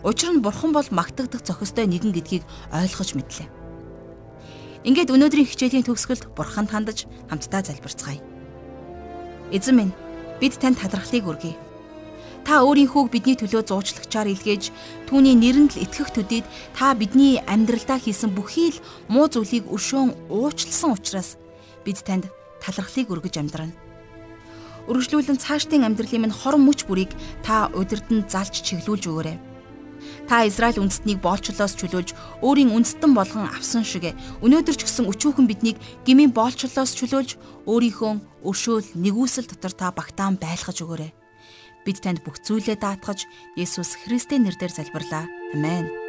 Учир 0.04 0.32
нь 0.32 0.44
бурхан 0.44 0.72
бол 0.72 0.88
магтагдах 0.92 1.44
зохистой 1.44 1.88
нэгэн 1.88 2.14
гэдгийг 2.14 2.44
ойлгож 2.72 3.16
мэдлээ. 3.16 3.50
Ингээд 4.86 5.10
өнөөдрийн 5.10 5.50
хичээлийн 5.50 5.88
төгсгөлд 5.90 6.30
бурханд 6.38 6.70
хандаж 6.70 7.10
хамтдаа 7.28 7.66
залбирцгаая. 7.66 8.22
Эзэн 9.50 9.76
минь 9.76 9.94
бид 10.40 10.62
танд 10.62 10.78
талархлыг 10.78 11.26
өргөе. 11.26 11.58
Та 12.46 12.62
өөрийнхөөг 12.62 13.10
бидний 13.10 13.34
төлөө 13.34 13.66
зуучлагчаар 13.66 14.30
илгээж 14.30 14.70
түүний 15.10 15.34
нэрэнд 15.34 15.82
л 15.82 15.84
итгэх 15.90 16.14
төдийд 16.14 16.46
та 16.78 16.94
бидний 16.94 17.42
амьдралдаа 17.42 17.98
хийсэн 17.98 18.30
бүхий 18.38 18.70
л 18.78 18.84
муу 19.10 19.26
зүйлийг 19.26 19.66
өршөөн 19.66 20.30
уучлсан 20.30 20.94
учраас 20.94 21.42
бид 21.82 22.06
танд 22.06 22.30
талархлыг 22.66 23.14
өргөж 23.14 23.38
амьдрана. 23.38 23.78
Үргэлжлүүлэн 24.90 25.38
цаашдын 25.38 25.86
амьдралын 25.86 26.26
минь 26.26 26.34
хорон 26.34 26.66
мөч 26.66 26.90
бүрийг 26.90 27.14
та 27.46 27.70
удирдан 27.78 28.26
залж 28.26 28.66
чиглүүлж 28.66 29.06
өгөөрэй 29.06 29.38
Та 30.28 30.46
Израиль 30.48 30.82
үндэстнийг 30.82 31.22
боолчлоос 31.22 31.78
чөлөөлж 31.78 32.14
өөрийн 32.42 32.74
үндэстэн 32.74 33.14
болгон 33.14 33.46
авсан 33.50 33.86
шигэ 33.86 34.14
өнөөдөр 34.42 34.76
ч 34.78 34.82
гэсэн 34.86 35.06
өчүүхэн 35.10 35.46
биднийг 35.50 35.78
гмийн 36.06 36.34
боолчлоос 36.34 36.92
чөлөөлж 36.98 37.38
өөрийнхөө 37.70 38.46
өршөөл 38.46 38.88
нэгүсэл 38.98 39.50
дотор 39.50 39.74
та 39.74 39.94
багтаан 39.94 40.42
байлгаж 40.42 40.78
өгөөрэй. 40.82 41.12
Бид 41.86 41.98
танд 42.02 42.26
бүх 42.26 42.42
зүйлээ 42.42 42.82
даатгаж 42.82 43.30
Есүс 43.54 44.02
Христийн 44.02 44.50
нэрээр 44.50 44.74
залбирлаа. 44.74 45.30
Амен. 45.54 46.05